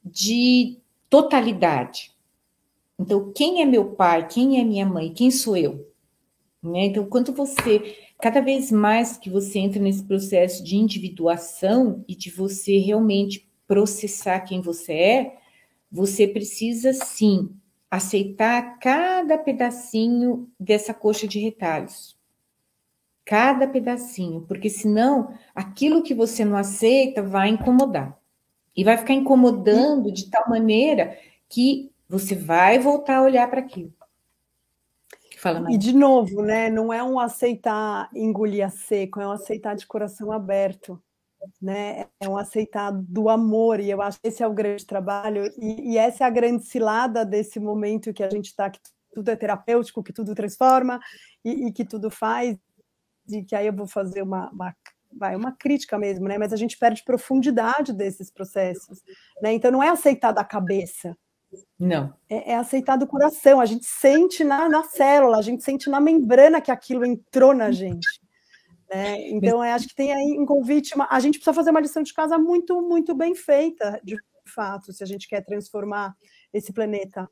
[0.03, 0.77] de
[1.09, 2.11] totalidade.
[2.97, 4.27] Então, quem é meu pai?
[4.27, 5.13] Quem é minha mãe?
[5.13, 5.87] Quem sou eu?
[6.61, 6.85] Né?
[6.85, 12.29] Então, quando você, cada vez mais que você entra nesse processo de individuação e de
[12.29, 15.37] você realmente processar quem você é,
[15.91, 17.49] você precisa sim
[17.89, 22.17] aceitar cada pedacinho dessa coxa de retalhos.
[23.25, 28.19] Cada pedacinho, porque senão aquilo que você não aceita vai incomodar.
[28.75, 31.17] E vai ficar incomodando de tal maneira
[31.47, 33.93] que você vai voltar a olhar para aquilo.
[35.39, 36.69] Fala, e de novo, né?
[36.69, 41.01] Não é um aceitar engolir a seco, é um aceitar de coração aberto
[41.61, 42.05] né?
[42.19, 45.93] É um aceitar do amor, e eu acho que esse é o grande trabalho, e,
[45.93, 48.79] e essa é a grande cilada desse momento que a gente está, que
[49.13, 50.99] tudo é terapêutico, que tudo transforma
[51.43, 52.57] e, e, que tudo faz,
[53.29, 54.75] e que aí eu vou fazer uma, uma
[55.11, 56.37] vai, uma crítica mesmo, né?
[56.37, 59.01] Mas a gente perde profundidade desses processos,
[59.41, 59.53] né?
[59.53, 61.17] Então não é aceitar da cabeça.
[61.79, 62.13] Não.
[62.29, 63.59] É, é aceitar do coração.
[63.59, 67.71] A gente sente na, na célula, a gente sente na membrana que aquilo entrou na
[67.71, 68.07] gente.
[68.89, 69.29] Né?
[69.29, 70.95] Então, eu acho que tem aí um convite.
[70.95, 71.07] Uma...
[71.09, 75.03] A gente precisa fazer uma lição de casa muito, muito bem feita, de fato, se
[75.03, 76.15] a gente quer transformar
[76.51, 77.29] esse planeta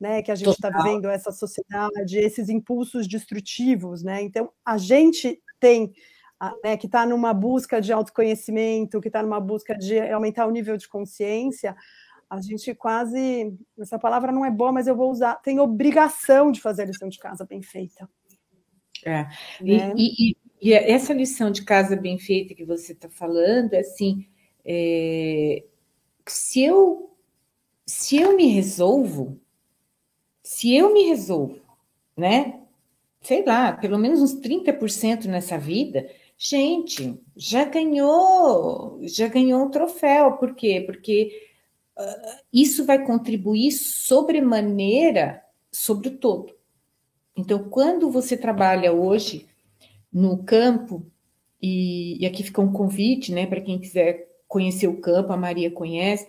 [0.00, 4.02] né, que a gente está vivendo, essa sociedade, esses impulsos destrutivos.
[4.02, 4.22] Né?
[4.22, 5.92] Então, a gente tem.
[6.64, 10.74] Né, que está numa busca de autoconhecimento, que está numa busca de aumentar o nível
[10.74, 11.76] de consciência,
[12.30, 13.52] a gente quase.
[13.76, 15.34] Essa palavra não é boa, mas eu vou usar.
[15.42, 18.08] Tem obrigação de fazer a lição de casa bem feita.
[19.04, 19.26] É.
[19.60, 19.92] Né?
[19.96, 24.26] E, e, e essa lição de casa bem feita que você está falando, é assim,
[24.64, 25.64] é,
[26.26, 27.10] se eu
[27.84, 29.40] se eu me resolvo,
[30.44, 31.58] se eu me resolvo,
[32.16, 32.60] né?
[33.20, 36.08] Sei lá, pelo menos uns 30% nessa vida,
[36.38, 40.36] gente, já ganhou, já ganhou um troféu.
[40.36, 40.84] Por quê?
[40.86, 41.49] Porque
[42.52, 45.42] isso vai contribuir sobremaneira
[45.72, 46.54] sobre o todo.
[47.36, 49.46] Então, quando você trabalha hoje
[50.12, 51.06] no campo,
[51.62, 55.70] e, e aqui fica um convite, né, para quem quiser conhecer o campo, a Maria
[55.70, 56.26] conhece,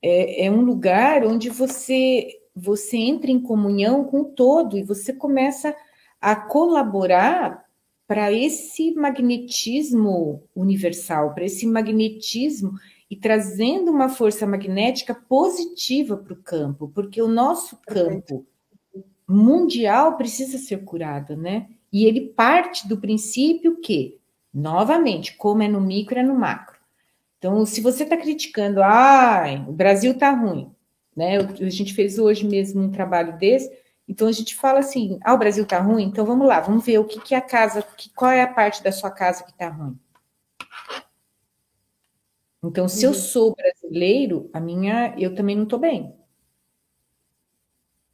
[0.00, 5.12] é, é um lugar onde você você entra em comunhão com o todo e você
[5.12, 5.76] começa
[6.20, 7.64] a colaborar
[8.04, 12.72] para esse magnetismo universal, para esse magnetismo
[13.10, 18.46] e trazendo uma força magnética positiva para o campo, porque o nosso campo
[19.26, 21.68] mundial precisa ser curado, né?
[21.92, 24.18] E ele parte do princípio que,
[24.52, 26.78] novamente, como é no micro, é no macro.
[27.38, 30.70] Então, se você está criticando, ah, o Brasil está ruim,
[31.16, 31.38] né?
[31.38, 33.70] A gente fez hoje mesmo um trabalho desse,
[34.06, 36.98] então a gente fala assim, ah, o Brasil está ruim, então vamos lá, vamos ver
[36.98, 39.68] o que, que a casa, que, qual é a parte da sua casa que está
[39.68, 39.98] ruim.
[42.62, 43.16] Então, se eu uhum.
[43.16, 46.12] sou brasileiro, a minha, eu também não estou bem.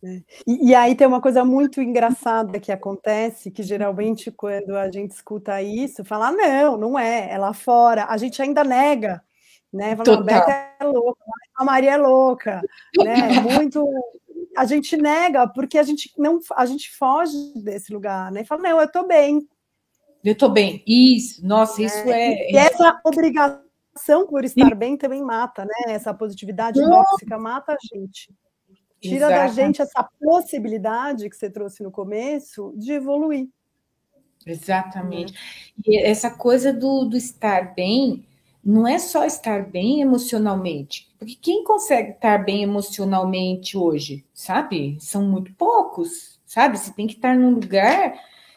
[0.05, 0.22] É.
[0.47, 5.12] E, e, aí tem uma coisa muito engraçada que acontece, que geralmente quando a gente
[5.12, 9.22] escuta isso, fala, ah, não, não é, é lá fora, a gente ainda nega,
[9.72, 9.97] né?
[9.97, 11.24] Fala, a Beca é louca,
[11.57, 12.61] a Maria é louca,
[12.99, 13.16] né?
[13.40, 13.82] Muito.
[14.55, 18.45] A gente nega porque a gente não a gente foge desse lugar, né?
[18.45, 19.49] Fala, não, eu tô bem.
[20.22, 20.82] Eu tô bem.
[20.86, 21.84] Isso, nossa, é.
[21.86, 22.51] isso é.
[22.51, 23.63] E essa obrigação
[24.26, 25.95] por estar bem também mata, né?
[25.95, 28.32] Essa positividade tóxica mata a gente.
[29.01, 29.32] Tira Exato.
[29.32, 33.49] da gente essa possibilidade que você trouxe no começo de evoluir.
[34.47, 35.32] Exatamente.
[35.32, 35.38] Né?
[35.86, 38.26] E essa coisa do, do estar bem
[38.64, 44.97] não é só estar bem emocionalmente, porque quem consegue estar bem emocionalmente hoje, sabe?
[45.01, 46.78] São muito poucos, sabe?
[46.78, 48.14] Você tem que estar num lugar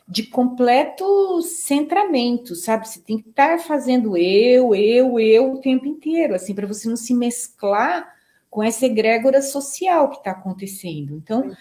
[0.07, 2.87] de completo centramento, sabe?
[2.87, 6.95] Você tem que estar fazendo eu, eu, eu o tempo inteiro, assim, para você não
[6.95, 8.15] se mesclar
[8.49, 11.13] com essa egrégora social que está acontecendo.
[11.13, 11.51] Então,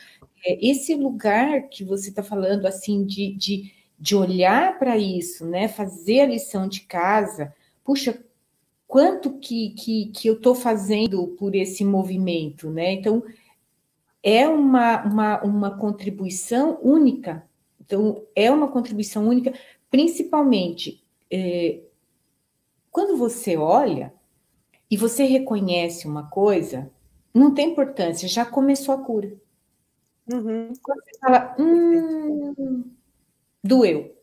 [0.44, 5.66] é, esse lugar que você está falando, assim, de, de, de olhar para isso, né,
[5.66, 7.52] fazer a lição de casa,
[7.84, 8.24] puxa,
[8.86, 12.92] quanto que, que, que eu estou fazendo por esse movimento, né?
[12.92, 13.24] Então,
[14.22, 17.44] é uma, uma, uma contribuição única.
[17.86, 19.54] Então, é uma contribuição única,
[19.90, 21.80] principalmente é,
[22.90, 24.12] quando você olha
[24.90, 26.90] e você reconhece uma coisa,
[27.32, 29.32] não tem importância, já começou a cura.
[30.32, 30.72] Uhum.
[30.82, 32.84] Quando você fala, hum,
[33.62, 34.16] doeu.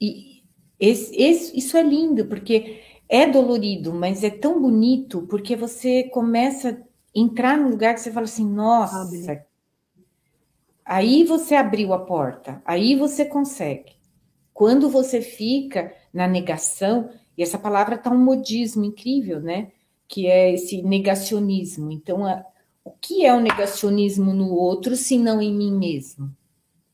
[0.00, 0.42] E
[0.78, 6.70] esse, esse, isso é lindo, porque é dolorido, mas é tão bonito, porque você começa
[6.70, 6.76] a
[7.14, 9.46] entrar num lugar que você fala assim, nossa.
[10.84, 13.92] Aí você abriu a porta, aí você consegue.
[14.52, 19.72] Quando você fica na negação, e essa palavra está um modismo incrível, né?
[20.08, 21.90] que é esse negacionismo.
[21.90, 22.44] Então, a,
[22.84, 26.34] o que é o negacionismo no outro, se não em mim mesmo?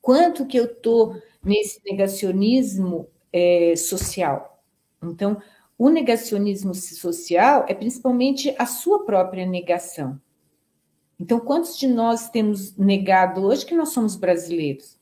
[0.00, 4.62] Quanto que eu estou nesse negacionismo é, social?
[5.02, 5.40] Então,
[5.76, 10.20] o negacionismo social é principalmente a sua própria negação.
[11.20, 14.98] Então, quantos de nós temos negado hoje que nós somos brasileiros?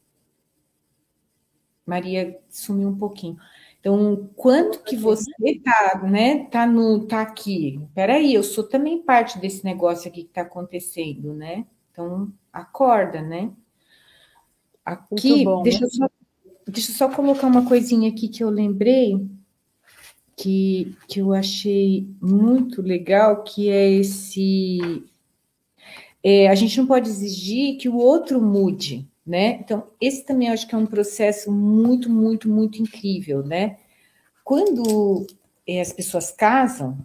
[1.86, 3.38] Maria sumiu um pouquinho.
[3.78, 5.30] Então, quanto que você
[5.62, 7.80] tá, né, tá no, tá aqui?
[7.94, 11.64] Peraí, eu sou também parte desse negócio aqui que está acontecendo, né?
[11.92, 13.52] Então, acorda, né?
[14.84, 16.10] Aqui, bom, deixa, eu só,
[16.66, 19.24] deixa eu só colocar uma coisinha aqui que eu lembrei,
[20.36, 25.04] que, que eu achei muito legal, que é esse...
[26.30, 29.52] É, a gente não pode exigir que o outro mude, né?
[29.52, 33.78] Então, esse também acho que é um processo muito, muito, muito incrível, né?
[34.44, 35.26] Quando
[35.66, 36.98] é, as pessoas casam,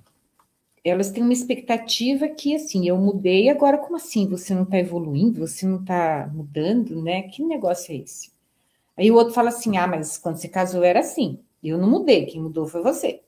[0.84, 4.28] elas têm uma expectativa que, assim, eu mudei, agora como assim?
[4.28, 7.22] Você não está evoluindo, você não está mudando, né?
[7.22, 8.30] Que negócio é esse?
[8.98, 12.26] Aí o outro fala assim, ah, mas quando você casou era assim, eu não mudei,
[12.26, 13.22] quem mudou foi você.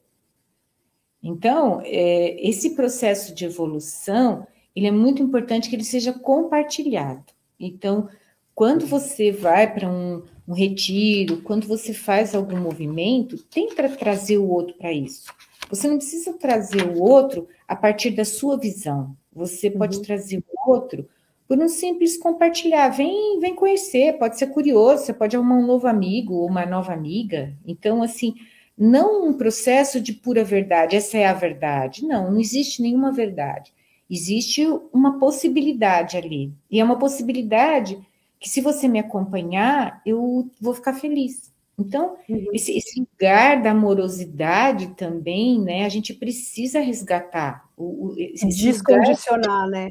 [1.23, 7.23] Então, é, esse processo de evolução, ele é muito importante que ele seja compartilhado.
[7.59, 8.09] Então,
[8.53, 14.49] quando você vai para um, um, retiro, quando você faz algum movimento, tenta trazer o
[14.49, 15.31] outro para isso.
[15.69, 19.15] Você não precisa trazer o outro a partir da sua visão.
[19.33, 20.03] Você pode uhum.
[20.03, 21.07] trazer o outro
[21.47, 22.89] por um simples compartilhar.
[22.89, 26.93] Vem, vem conhecer, pode ser curioso, você pode arrumar um novo amigo ou uma nova
[26.93, 27.53] amiga.
[27.65, 28.35] Então, assim,
[28.77, 32.05] não um processo de pura verdade, essa é a verdade.
[32.05, 33.73] Não, não existe nenhuma verdade.
[34.09, 36.53] Existe uma possibilidade ali.
[36.69, 37.99] E é uma possibilidade
[38.39, 41.53] que se você me acompanhar, eu vou ficar feliz.
[41.77, 42.47] Então, uhum.
[42.53, 45.85] esse, esse, lugar da amorosidade também, né?
[45.85, 47.67] A gente precisa resgatar.
[47.75, 49.69] O, o Descondicionar, lugar...
[49.69, 49.89] né?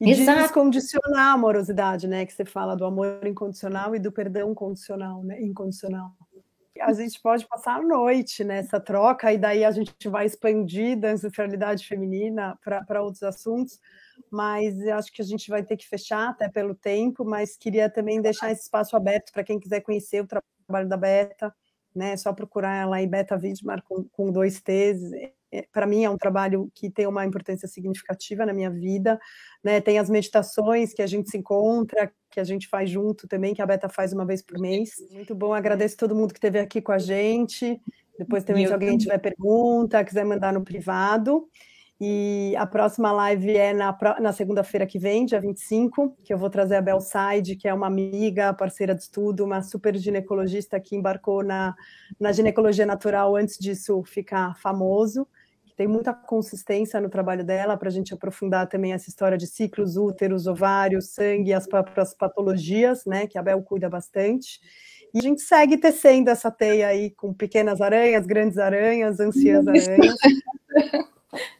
[0.00, 0.42] E Exato.
[0.42, 2.24] descondicionar a amorosidade, né?
[2.24, 5.42] Que você fala do amor incondicional e do perdão condicional, né?
[5.42, 6.12] Incondicional.
[6.80, 11.10] A gente pode passar a noite nessa troca, e daí a gente vai expandir da
[11.10, 13.78] ancestralidade feminina para outros assuntos
[14.30, 18.20] mas acho que a gente vai ter que fechar até pelo tempo, mas queria também
[18.20, 21.54] deixar esse espaço aberto para quem quiser conhecer o trabalho da Beta,
[21.94, 22.12] né?
[22.12, 25.00] É só procurar ela em Beta Vidmar com, com dois T's.
[25.50, 29.18] É, para mim é um trabalho que tem uma importância significativa na minha vida,
[29.64, 29.80] né?
[29.80, 33.62] Tem as meditações que a gente se encontra, que a gente faz junto também, que
[33.62, 34.90] a Beta faz uma vez por mês.
[35.10, 37.80] Muito bom, agradeço todo mundo que esteve aqui com a gente.
[38.18, 41.48] Depois também, se alguém tiver pergunta, quiser mandar no privado.
[42.00, 46.48] E a próxima live é na, na segunda-feira que vem, dia 25, que eu vou
[46.48, 50.94] trazer a Bel Said, que é uma amiga, parceira de estudo, uma super ginecologista que
[50.94, 51.74] embarcou na,
[52.18, 55.26] na ginecologia natural antes disso ficar famoso.
[55.78, 59.96] Tem muita consistência no trabalho dela para a gente aprofundar também essa história de ciclos,
[59.96, 63.28] úteros, ovários, sangue, as próprias patologias, né?
[63.28, 64.58] Que a Bel cuida bastante.
[65.14, 70.16] E a gente segue tecendo essa teia aí com pequenas aranhas, grandes aranhas, anciãs aranhas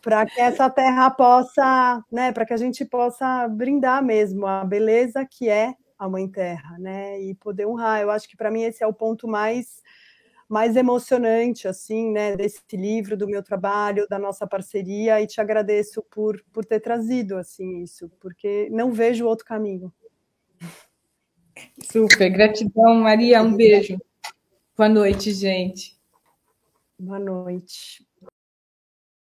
[0.03, 5.25] para que essa terra possa, né, para que a gente possa brindar mesmo a beleza
[5.25, 8.01] que é a Mãe Terra, né, e poder honrar.
[8.01, 9.81] Eu acho que para mim esse é o ponto mais
[10.49, 16.03] mais emocionante assim, né, desse livro, do meu trabalho, da nossa parceria e te agradeço
[16.11, 19.93] por por ter trazido assim isso, porque não vejo outro caminho.
[21.85, 23.99] Super, gratidão, Maria, um beijo.
[24.77, 25.99] Boa noite, gente.
[26.99, 28.08] Boa noite.